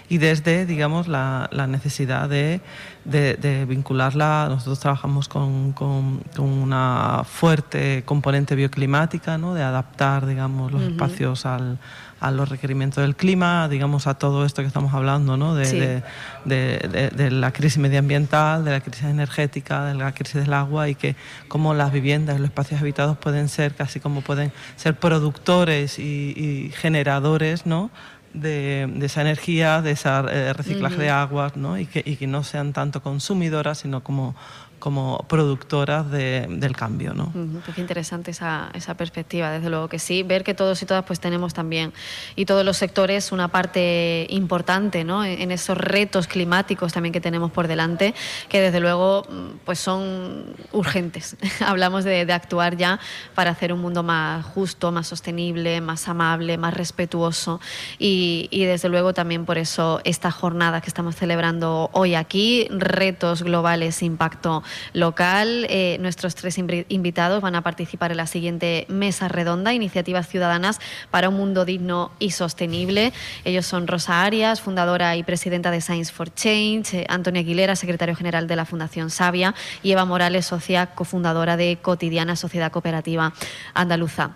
y 0.08 0.18
desde, 0.18 0.66
digamos, 0.66 1.10
la, 1.10 1.50
necesidad 1.68 2.30
de, 2.30 2.62
de, 3.04 3.66
vincularla. 3.68 4.48
Nosotros 4.48 4.80
trabajamos 4.80 5.28
con, 5.28 5.74
con, 5.74 6.22
una 6.38 7.24
fuerte 7.26 8.04
componente 8.06 8.56
bioclimática, 8.56 9.38
¿no? 9.38 9.56
de 9.56 9.64
adaptar, 9.64 10.26
digamos, 10.26 10.72
los 10.72 10.84
espacios 10.84 11.46
al 11.46 11.80
a 12.20 12.32
los 12.32 12.50
requerimientos 12.50 13.02
del 13.04 13.16
clima, 13.16 13.68
digamos, 13.70 14.08
a 14.08 14.16
todo 14.16 14.46
esto 14.46 14.62
que 14.62 14.68
estamos 14.68 14.94
hablando, 14.94 15.38
¿no? 15.38 15.56
de, 15.56 16.04
de, 16.46 17.32
la 17.32 17.52
crisis 17.52 17.78
medioambiental, 17.78 18.66
de 18.66 18.72
la 18.72 18.82
crisis 18.82 19.04
energética, 19.04 19.86
de 19.86 19.94
la 19.94 20.14
crisis 20.14 20.36
del 20.36 20.54
agua 20.54 20.90
y 20.90 20.96
que 20.96 21.16
cómo 21.48 21.74
las 21.74 21.92
viviendas, 21.92 22.40
los 22.40 22.50
espacios 22.50 22.82
habitados 22.82 23.18
pueden 23.18 23.50
ser 23.50 23.76
casi 23.76 24.00
como 24.00 24.22
pueden 24.22 24.52
ser 24.76 24.96
productores 24.96 26.00
y, 26.00 26.72
generadores, 26.76 27.66
¿no? 27.66 27.92
De, 28.34 28.90
esa 29.02 29.22
energía, 29.22 29.82
de 29.82 29.92
ese 29.92 30.10
eh, 30.10 30.54
reciclaje 30.54 30.98
de 30.98 31.10
aguas, 31.10 31.56
¿no? 31.56 31.78
Y 31.78 31.86
que, 31.86 32.04
y 32.06 32.18
que 32.18 32.28
no 32.28 32.44
sean 32.44 32.74
tanto 32.74 33.02
consumidoras, 33.02 33.80
sino 33.80 34.04
como 34.04 34.36
como 34.80 35.26
productoras 35.28 36.10
del 36.12 36.76
cambio. 36.76 37.14
¿no? 37.14 37.32
pues 37.66 37.76
qué 37.76 37.82
interesante 37.82 38.32
esa, 38.32 38.70
esa, 38.74 38.96
perspectiva, 38.96 39.52
desde 39.52 39.70
luego 39.70 39.88
que 39.88 40.00
sí, 40.00 40.24
ver 40.24 40.44
que 40.44 40.54
todos 40.54 40.82
y 40.82 40.86
todas 40.86 41.04
pues 41.06 41.20
tenemos 41.20 41.54
también, 41.54 41.94
y 42.36 42.46
todos 42.46 42.64
los 42.64 42.78
sectores, 42.78 43.32
una 43.32 43.48
parte 43.48 44.28
importante 44.30 45.04
¿no? 45.04 45.26
en, 45.26 45.52
esos 45.52 45.78
retos 45.78 46.28
climáticos 46.28 46.94
también 46.94 47.14
que 47.14 47.22
tenemos 47.22 47.52
por 47.52 47.68
delante, 47.68 48.14
que 48.50 48.62
desde 48.62 48.80
luego 48.80 49.26
pues 49.66 49.80
son 49.80 50.56
urgentes. 50.72 51.38
Hablamos 51.66 52.04
de, 52.04 52.26
de, 52.26 52.34
actuar 52.34 52.78
ya 52.78 53.00
para 53.34 53.52
hacer 53.52 53.74
un 53.74 53.82
mundo 53.82 54.04
más 54.04 54.46
justo, 54.46 54.92
más 54.92 55.08
sostenible, 55.08 55.82
más 55.82 56.08
amable, 56.08 56.58
más 56.58 56.74
respetuoso, 56.74 57.60
y, 57.98 58.48
y 58.52 58.66
desde 58.66 58.90
luego 58.90 59.14
también 59.14 59.46
por 59.46 59.58
eso 59.58 60.02
esta 60.04 60.32
jornada 60.32 60.82
que 60.82 60.88
estamos 60.88 61.16
celebrando 61.16 61.90
hoy 61.94 62.16
aquí, 62.16 62.68
retos 62.70 63.42
globales, 63.42 64.04
impacto 64.04 64.64
local. 64.94 65.66
Eh, 65.70 65.98
nuestros 66.00 66.36
tres 66.36 66.58
invitados 66.58 67.42
van 67.42 67.56
a 67.56 67.62
participar 67.62 68.12
en 68.12 68.18
la 68.18 68.28
siguiente 68.28 68.86
mesa 68.90 69.28
redonda, 69.28 69.74
Iniciativas 69.74 70.28
Ciudadanas 70.28 70.80
para 71.12 71.30
un 71.30 71.36
Mundo 71.36 71.66
Digno 71.66 72.12
y 72.20 72.32
Sostenible. 72.32 73.14
Ellos 73.46 73.66
son 73.66 73.88
Rosa 73.88 74.24
Arias, 74.24 74.62
fundadora 74.62 75.16
y 75.16 75.24
presidenta 75.24 75.72
de 75.72 75.82
Science 75.82 76.12
for 76.12 76.34
Change, 76.34 76.94
eh, 76.94 77.06
Antonia 77.10 77.42
Aguilera, 77.42 77.76
secretario 77.76 78.16
general 78.16 78.48
de 78.48 78.56
la 78.56 78.66
Fundación 78.66 79.10
Sabia, 79.10 79.56
y 79.84 79.92
Eva 79.92 80.06
Morales, 80.06 80.46
socia 80.46 80.88
cofundadora 80.88 81.58
de 81.58 81.78
Cotidiana 81.82 82.36
Sociedad 82.36 82.72
Cooperativa 82.72 83.34
Andaluza. 83.74 84.32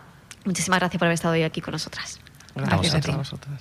Muchísimas 0.45 0.79
gracias 0.79 0.99
por 0.99 1.05
haber 1.05 1.15
estado 1.15 1.33
hoy 1.33 1.43
aquí 1.43 1.61
con 1.61 1.73
nosotras. 1.73 2.19
Gracias, 2.55 3.07
a, 3.07 3.17
vosotras. 3.17 3.59